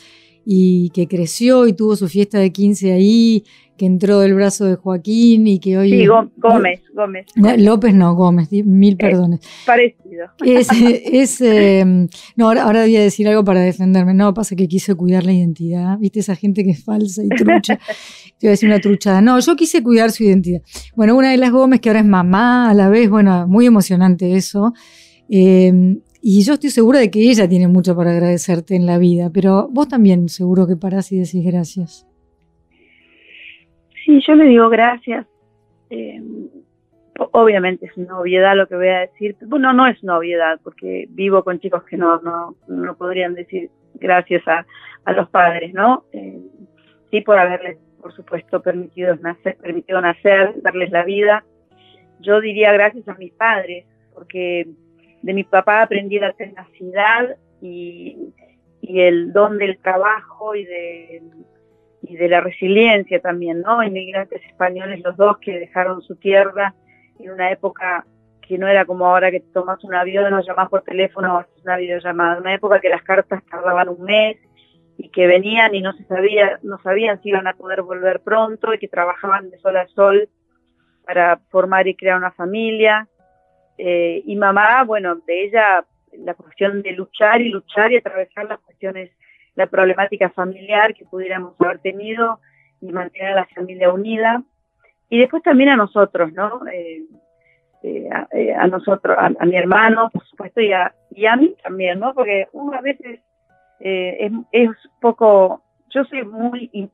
y 0.46 0.92
que 0.92 1.08
creció 1.08 1.68
y 1.68 1.74
tuvo 1.74 1.96
su 1.96 2.08
fiesta 2.08 2.38
de 2.38 2.52
15 2.52 2.94
ahí, 2.94 3.44
que 3.78 3.88
entró 3.88 4.20
del 4.20 4.36
brazo 4.36 4.66
de 4.66 4.76
Joaquín 4.76 5.48
y 5.48 5.60
que 5.60 5.78
hoy... 5.78 5.90
Sí, 5.90 6.06
Gómez, 6.06 6.82
Gómez. 6.94 7.26
López 7.58 7.94
no, 7.94 8.16
Gómez, 8.16 8.50
mil 8.52 8.94
eh, 8.94 8.98
perdones. 8.98 9.42
parecido. 9.66 10.28
Es, 10.46 11.42
em, 11.42 12.08
no, 12.36 12.50
ahora, 12.50 12.84
voy 12.84 12.96
a 12.96 13.02
decir 13.02 13.28
algo 13.28 13.44
para 13.44 13.62
defenderme. 13.62 14.14
No, 14.14 14.34
pasa 14.34 14.56
que 14.56 14.68
quise 14.68 14.96
cuidar 14.96 15.26
la 15.26 15.34
identidad. 15.34 15.98
¿Viste 15.98 16.20
esa 16.20 16.36
gente 16.36 16.64
que 16.64 16.72
es 16.72 16.86
falsa 16.86 17.24
y 17.24 17.30
trucha? 17.30 17.78
Te 18.38 18.48
voy 18.48 18.50
a 18.50 18.52
decir 18.52 18.70
una 18.70 18.80
truchada. 18.80 19.22
No, 19.22 19.40
yo 19.40 19.56
quise 19.56 19.82
cuidar 19.82 20.12
su 20.12 20.24
identidad. 20.24 20.62
Bueno, 20.96 21.16
una 21.16 21.32
de 21.32 21.38
las 21.38 21.52
Gómez, 21.52 21.82
que 21.82 21.90
ahora 21.90 22.00
es 22.02 22.06
mamá 22.06 22.70
a 22.70 22.74
la 22.74 22.88
vez, 22.88 23.10
bueno, 23.10 23.48
muy 23.48 23.66
emocionante 23.66 24.36
eso. 24.36 24.74
Eh, 25.28 25.98
y 26.28 26.44
yo 26.44 26.54
estoy 26.54 26.72
segura 26.72 26.98
de 26.98 27.12
que 27.12 27.20
ella 27.20 27.48
tiene 27.48 27.68
mucho 27.68 27.96
para 27.96 28.10
agradecerte 28.10 28.76
en 28.76 28.88
la 28.88 28.98
vida, 28.98 29.30
pero 29.32 29.68
vos 29.70 29.88
también 29.88 30.28
seguro 30.28 30.66
que 30.66 30.76
parás 30.76 31.12
y 31.12 31.20
decís 31.20 31.46
gracias. 31.46 32.08
Sí, 34.04 34.20
yo 34.26 34.34
le 34.34 34.46
digo 34.46 34.68
gracias. 34.70 35.28
Eh, 35.92 36.20
obviamente 37.32 37.86
es 37.86 37.96
una 37.96 38.20
obviedad 38.20 38.56
lo 38.56 38.68
que 38.68 38.76
voy 38.76 38.88
a 38.88 39.02
decir. 39.02 39.36
Bueno, 39.46 39.72
no 39.72 39.86
es 39.86 40.02
una 40.02 40.18
obviedad, 40.18 40.60
porque 40.64 41.06
vivo 41.10 41.44
con 41.44 41.60
chicos 41.60 41.84
que 41.84 41.96
no, 41.96 42.20
no, 42.22 42.56
no 42.68 42.98
podrían 42.98 43.36
decir 43.36 43.70
gracias 43.94 44.48
a, 44.48 44.66
a 45.04 45.14
los 45.14 45.30
padres, 45.30 45.76
¿no? 45.76 46.06
Eh, 46.12 46.40
sí, 47.12 47.22
por 47.22 47.38
haberles, 47.38 47.78
por 48.02 48.16
supuesto, 48.16 48.64
permitido 48.64 49.16
nacer, 49.18 49.58
permitido 49.58 50.02
nacer, 50.02 50.60
darles 50.64 50.90
la 50.90 51.04
vida. 51.04 51.46
Yo 52.22 52.42
diría 52.42 52.74
gracias 52.74 53.08
a 53.08 53.14
mis 53.14 53.32
padres, 53.34 53.86
porque 54.12 54.66
de 55.26 55.34
mi 55.34 55.44
papá 55.44 55.82
aprendí 55.82 56.20
la 56.20 56.34
tenacidad 56.34 57.36
y, 57.60 58.32
el 58.84 59.34
don 59.34 59.58
del 59.58 59.80
trabajo 59.80 60.54
y 60.54 60.64
de, 60.64 61.24
y 62.04 62.16
de 62.16 62.30
la 62.30 62.42
resiliencia 62.42 63.20
también, 63.20 63.62
¿no? 63.62 63.82
Inmigrantes 63.82 64.46
españoles, 64.46 65.02
los 65.04 65.18
dos 65.18 65.40
que 65.40 65.58
dejaron 65.58 66.04
su 66.04 66.16
tierra 66.18 66.76
en 67.20 67.32
una 67.32 67.52
época 67.52 68.06
que 68.48 68.60
no 68.60 68.68
era 68.68 68.86
como 68.86 69.08
ahora 69.08 69.32
que 69.32 69.40
tomas 69.40 69.84
un 69.84 69.96
avión 69.96 70.32
o 70.32 70.42
llamas 70.42 70.70
por 70.70 70.84
teléfono 70.84 71.34
o 71.34 71.38
haces 71.40 71.64
una 71.64 71.78
videollamada, 71.78 72.38
una 72.40 72.54
época 72.54 72.80
que 72.80 72.90
las 72.90 73.02
cartas 73.02 73.44
tardaban 73.50 73.90
un 73.90 74.04
mes 74.04 74.38
y 75.00 75.10
que 75.10 75.26
venían 75.26 75.74
y 75.74 75.82
no 75.82 75.94
se 75.94 76.04
sabía, 76.04 76.60
no 76.62 76.78
sabían 76.84 77.20
si 77.24 77.30
iban 77.30 77.48
a 77.48 77.54
poder 77.54 77.82
volver 77.82 78.20
pronto 78.20 78.76
y 78.76 78.78
que 78.78 78.88
trabajaban 78.88 79.50
de 79.50 79.58
sol 79.58 79.76
a 79.76 79.88
sol 79.88 80.30
para 81.04 81.40
formar 81.50 81.88
y 81.88 81.96
crear 81.96 82.16
una 82.16 82.32
familia 82.32 83.08
eh, 83.78 84.22
y 84.26 84.36
mamá, 84.36 84.84
bueno, 84.84 85.16
de 85.16 85.46
ella 85.46 85.86
la 86.18 86.34
cuestión 86.34 86.82
de 86.82 86.92
luchar 86.94 87.42
y 87.42 87.50
luchar 87.50 87.92
y 87.92 87.98
atravesar 87.98 88.46
las 88.46 88.60
cuestiones, 88.60 89.12
la 89.56 89.68
problemática 89.68 90.30
familiar 90.30 90.94
que 90.94 91.06
pudiéramos 91.06 91.60
haber 91.60 91.80
tenido 91.80 92.40
y 92.82 92.92
mantener 92.92 93.34
a 93.34 93.36
la 93.36 93.46
familia 93.46 93.92
unida. 93.92 94.44
Y 95.10 95.20
después 95.20 95.44
también 95.44 95.70
a 95.70 95.76
nosotros, 95.76 96.32
¿no? 96.34 96.66
Eh, 96.68 97.04
eh, 97.88 98.10
eh, 98.32 98.52
a, 98.52 98.66
nosotros, 98.66 99.16
a, 99.16 99.46
mi 99.46 99.56
hermano, 99.56 100.10
por 100.10 100.26
supuesto, 100.26 100.60
y 100.60 100.74
a, 100.74 100.92
y 101.12 101.28
a 101.28 101.36
mí 101.36 101.56
también, 101.62 102.00
¿no? 102.00 102.16
Porque 102.16 102.48
uno 102.52 102.76
a 102.76 102.82
veces 102.82 103.20
eh, 103.80 104.18
es, 104.22 104.32
es 104.52 104.70
poco, 105.00 105.62
yo 105.92 106.04
soy 106.06 106.24
muy 106.24 106.90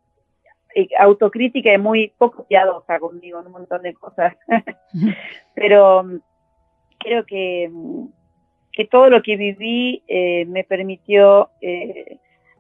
autocrítica 1.00 1.74
y 1.74 1.78
muy 1.78 2.12
poco 2.18 2.44
piadosa 2.44 3.00
conmigo 3.00 3.40
en 3.40 3.46
un 3.46 3.54
montón 3.54 3.84
de 3.84 3.94
cosas, 3.94 4.36
pero 5.56 6.06
creo 7.02 7.26
que, 7.26 7.70
mm, 7.72 8.06
que 8.72 8.86
todo 8.86 9.10
lo 9.10 9.22
que 9.22 9.36
viví 9.36 10.04
me 10.48 10.64
permitió 10.64 11.50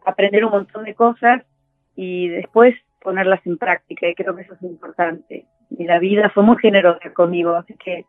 aprender 0.05 0.43
un 0.43 0.51
montón 0.51 0.83
de 0.83 0.93
cosas 0.93 1.43
y 1.95 2.27
después 2.27 2.75
ponerlas 3.01 3.45
en 3.45 3.57
práctica 3.57 4.07
y 4.07 4.15
creo 4.15 4.35
que 4.35 4.43
eso 4.43 4.53
es 4.53 4.61
importante. 4.63 5.45
Y 5.69 5.85
la 5.85 5.99
vida 5.99 6.29
fue 6.29 6.43
muy 6.43 6.57
generosa 6.57 7.13
conmigo, 7.13 7.55
así 7.55 7.73
que 7.75 8.05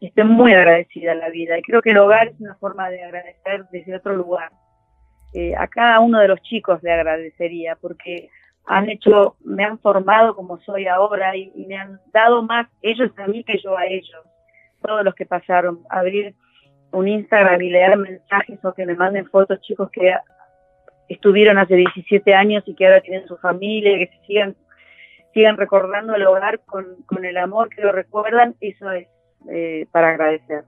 estoy 0.00 0.24
muy 0.24 0.52
agradecida 0.52 1.12
a 1.12 1.16
la 1.16 1.30
vida 1.30 1.58
y 1.58 1.62
creo 1.62 1.82
que 1.82 1.90
el 1.90 1.98
hogar 1.98 2.28
es 2.28 2.40
una 2.40 2.54
forma 2.56 2.90
de 2.90 3.02
agradecer 3.02 3.66
desde 3.70 3.96
otro 3.96 4.14
lugar. 4.14 4.50
Eh, 5.34 5.54
a 5.56 5.66
cada 5.66 6.00
uno 6.00 6.20
de 6.20 6.28
los 6.28 6.40
chicos 6.42 6.82
le 6.82 6.92
agradecería 6.92 7.76
porque 7.76 8.30
han 8.66 8.88
hecho, 8.88 9.36
me 9.44 9.64
han 9.64 9.78
formado 9.78 10.34
como 10.34 10.58
soy 10.60 10.86
ahora 10.86 11.36
y, 11.36 11.50
me 11.66 11.76
han 11.76 12.00
dado 12.12 12.42
más 12.42 12.66
ellos 12.82 13.10
a 13.18 13.26
mí 13.26 13.44
que 13.44 13.58
yo 13.58 13.76
a 13.76 13.86
ellos. 13.86 14.24
Todos 14.82 15.04
los 15.04 15.14
que 15.14 15.26
pasaron, 15.26 15.80
abrir 15.90 16.34
un 16.92 17.08
Instagram 17.08 17.60
y 17.60 17.70
leer 17.70 17.96
mensajes 17.96 18.64
o 18.64 18.72
que 18.72 18.86
me 18.86 18.94
manden 18.94 19.28
fotos 19.28 19.60
chicos 19.60 19.90
que 19.90 20.14
estuvieron 21.08 21.58
hace 21.58 21.74
17 21.74 22.34
años 22.34 22.62
y 22.66 22.74
que 22.74 22.86
ahora 22.86 23.00
tienen 23.00 23.26
su 23.26 23.36
familia, 23.38 23.98
que 23.98 24.06
se 24.06 24.26
sigan, 24.26 24.56
sigan 25.34 25.56
recordando 25.56 26.14
el 26.14 26.26
hogar 26.26 26.60
con, 26.60 27.02
con 27.06 27.24
el 27.24 27.36
amor 27.36 27.68
que 27.70 27.82
lo 27.82 27.92
recuerdan, 27.92 28.54
eso 28.60 28.90
es 28.90 29.08
eh, 29.50 29.86
para 29.90 30.10
agradecer. 30.10 30.64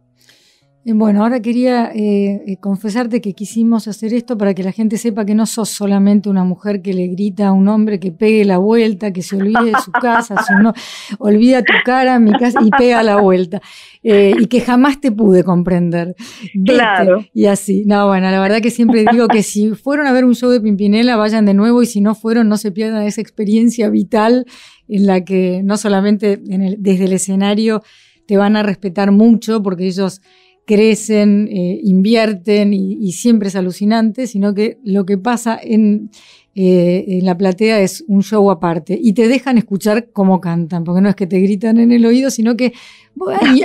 Eh, 0.85 0.95
bueno, 0.95 1.23
ahora 1.23 1.41
quería 1.41 1.93
eh, 1.95 2.57
confesarte 2.61 3.21
que 3.21 3.35
quisimos 3.35 3.87
hacer 3.87 4.15
esto 4.15 4.39
para 4.39 4.55
que 4.55 4.63
la 4.63 4.73
gente 4.73 4.97
sepa 4.97 5.27
que 5.27 5.35
no 5.35 5.45
sos 5.45 5.69
solamente 5.69 6.31
una 6.31 6.43
mujer 6.43 6.81
que 6.81 6.95
le 6.95 7.09
grita 7.09 7.49
a 7.49 7.53
un 7.53 7.69
hombre 7.69 8.01
que 8.01 8.13
pegue 8.13 8.47
la 8.47 8.57
vuelta, 8.57 9.13
que 9.13 9.21
se 9.23 9.37
olvide 9.37 9.73
de 9.73 9.81
su 9.85 9.93
casa, 9.93 10.37
no, 10.63 10.73
olvida 11.19 11.63
tu 11.63 11.75
cara, 11.85 12.19
mi 12.19 12.33
casa 12.33 12.61
y 12.65 12.71
pega 12.71 13.03
la 13.03 13.17
vuelta. 13.17 13.61
y 14.03 14.47
que 14.47 14.63
jamás 14.63 14.99
te 15.01 15.13
pude 15.13 15.45
comprender. 15.45 16.17
claro. 16.65 17.27
Y 17.35 17.45
así. 17.45 17.85
No, 17.85 18.07
bueno, 18.07 18.31
la 18.31 18.41
verdad 18.41 18.63
que 18.63 18.71
siempre 18.71 19.05
digo 19.11 19.29
que 19.29 19.43
si 19.43 19.73
fueron 19.73 20.07
a 20.07 20.13
ver 20.13 20.25
un 20.25 20.35
show 20.35 20.51
de 20.51 20.63
Pimpinela, 20.63 21.17
vayan 21.17 21.45
de 21.45 21.53
nuevo 21.53 21.83
y 21.83 21.87
si 21.87 22.01
no 22.01 22.15
fueron, 22.15 22.49
no 22.49 22.57
se 22.57 22.73
pierdan 22.73 23.03
esa 23.03 23.21
experiencia 23.21 23.91
vital 23.91 24.47
en 24.89 25.07
la 25.07 25.25
que 25.25 25.61
no 25.63 25.77
solamente 25.77 26.41
desde 26.79 27.05
el 27.05 27.13
escenario 27.13 27.83
te 28.27 28.37
van 28.37 28.57
a 28.57 28.63
respetar 28.63 29.13
mucho 29.13 29.63
porque 29.63 29.87
ellos 29.87 30.23
crecen, 30.71 31.49
eh, 31.51 31.81
invierten 31.83 32.73
y, 32.73 33.11
siempre 33.11 33.49
es 33.49 33.57
alucinante, 33.57 34.29
sino 34.29 34.55
que 34.55 34.79
lo 34.85 35.05
que 35.05 35.19
pasa 35.19 35.59
en, 35.61 36.11
eh, 36.55 37.05
en, 37.09 37.25
la 37.25 37.37
platea 37.37 37.81
es 37.81 38.05
un 38.07 38.23
show 38.23 38.49
aparte 38.53 38.97
y 39.03 39.13
te 39.13 39.27
dejan 39.27 39.59
escuchar 39.59 40.11
cómo 40.13 40.41
cantan, 40.41 40.85
porque 40.85 41.01
no 41.01 41.09
es 41.09 41.17
que 41.17 41.27
te 41.27 41.41
gritan 41.41 41.81
en 41.81 41.91
el 41.91 42.07
oído, 42.07 42.31
sino 42.31 42.57
que 42.57 42.73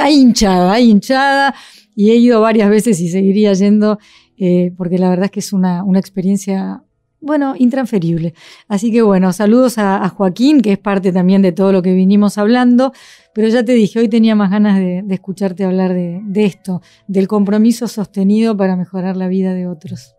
hay, 0.01 0.15
hinchada, 0.15 0.73
hay 0.73 0.89
hinchada 0.89 1.53
y 1.95 2.09
he 2.09 2.15
ido 2.15 2.41
varias 2.41 2.71
veces 2.71 2.99
y 2.99 3.09
seguiría 3.09 3.53
yendo 3.53 3.99
eh, 4.39 4.73
porque 4.75 4.97
la 4.97 5.09
verdad 5.11 5.25
es 5.25 5.31
que 5.31 5.41
es 5.41 5.53
una, 5.53 5.83
una 5.83 5.99
experiencia 5.99 6.81
bueno, 7.25 7.55
intransferible. 7.57 8.35
Así 8.67 8.91
que 8.91 9.01
bueno, 9.01 9.33
saludos 9.33 9.79
a, 9.79 10.07
Joaquín, 10.09 10.61
que 10.61 10.73
es 10.73 10.77
parte 10.77 11.11
también 11.11 11.41
de 11.41 11.51
todo 11.51 11.71
lo 11.71 11.81
que 11.81 11.93
vinimos 11.93 12.37
hablando, 12.37 12.93
pero 13.35 13.49
ya 13.49 13.65
te 13.65 13.73
dije, 13.73 13.99
hoy 13.99 14.07
tenía 14.07 14.33
más 14.33 14.49
ganas 14.49 14.79
de, 14.79 15.03
escucharte 15.09 15.65
hablar 15.65 15.91
de, 15.91 16.45
esto, 16.45 16.79
del 17.05 17.27
compromiso 17.27 17.89
sostenido 17.89 18.55
para 18.55 18.77
mejorar 18.77 19.17
la 19.17 19.27
vida 19.27 19.53
de 19.53 19.67
otros. 19.67 20.15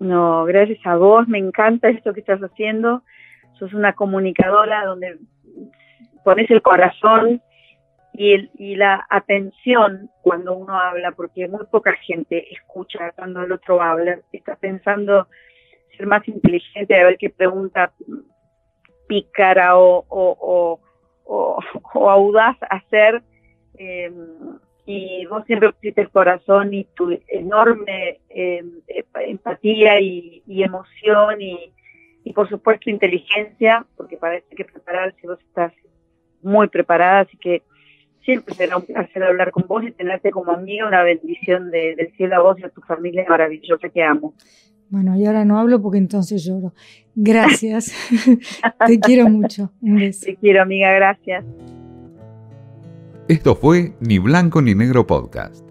No, 0.00 0.44
gracias 0.44 0.80
a 0.84 0.96
vos, 0.96 1.28
me 1.28 1.38
encanta 1.38 1.88
esto 1.88 2.12
que 2.12 2.18
estás 2.18 2.40
haciendo. 2.40 3.04
Sos 3.56 3.72
una 3.72 3.92
comunicadora 3.92 4.84
donde 4.84 5.16
pones 6.24 6.50
el 6.50 6.60
corazón 6.60 7.40
y, 8.12 8.74
la 8.74 9.06
atención 9.10 10.10
cuando 10.22 10.56
uno 10.56 10.76
habla, 10.76 11.12
porque 11.12 11.46
muy 11.46 11.66
poca 11.70 11.92
gente 12.04 12.52
escucha 12.52 13.12
cuando 13.12 13.42
el 13.42 13.52
otro 13.52 13.80
habla, 13.80 14.18
está 14.32 14.56
pensando 14.56 15.28
ser 15.96 16.08
más 16.08 16.26
inteligente, 16.26 16.98
a 16.98 17.04
ver 17.04 17.16
qué 17.16 17.30
pregunta 17.30 17.92
pícara 19.06 19.76
o, 19.76 20.80
audaz 21.94 22.56
hacer. 22.70 23.22
Eh, 23.78 24.12
y 24.86 25.26
vos 25.26 25.44
siempre 25.46 25.72
pusiste 25.72 26.00
el 26.00 26.10
corazón 26.10 26.72
y 26.72 26.84
tu 26.84 27.18
enorme 27.26 28.20
eh, 28.30 28.62
empatía 29.14 30.00
y, 30.00 30.42
emoción 30.46 31.42
y, 31.42 31.72
y, 32.22 32.32
por 32.32 32.48
supuesto 32.48 32.88
inteligencia, 32.88 33.84
porque 33.96 34.16
parece 34.16 34.54
que 34.54 34.64
prepararse 34.64 35.26
vos 35.26 35.40
estás 35.40 35.72
muy 36.40 36.68
preparada, 36.68 37.20
así 37.20 37.36
que 37.36 37.62
siempre 38.26 38.54
será 38.54 38.76
un 38.76 38.84
placer 38.84 39.22
hablar 39.22 39.50
con 39.50 39.66
vos 39.66 39.82
y 39.84 39.92
tenerte 39.92 40.30
como 40.30 40.52
amiga, 40.52 40.86
una 40.86 41.02
bendición 41.02 41.70
del 41.70 42.12
cielo 42.16 42.36
a 42.36 42.40
vos 42.40 42.58
y 42.58 42.64
a 42.64 42.68
tu 42.68 42.80
familia 42.82 43.24
maravillosa 43.28 43.88
que 43.88 44.02
amo. 44.02 44.34
Bueno, 44.88 45.16
y 45.16 45.26
ahora 45.26 45.44
no 45.44 45.58
hablo 45.58 45.82
porque 45.82 45.98
entonces 45.98 46.44
lloro. 46.44 46.72
Gracias. 47.14 47.92
Te 48.86 49.00
quiero 49.00 49.28
mucho. 49.28 49.72
Un 49.80 49.96
beso. 49.96 50.26
Te 50.26 50.36
quiero, 50.36 50.62
amiga. 50.62 50.92
Gracias. 50.92 51.44
Esto 53.28 53.56
fue 53.56 53.94
Ni 54.00 54.18
Blanco 54.18 54.62
ni 54.62 54.74
Negro 54.74 55.06
Podcast. 55.06 55.65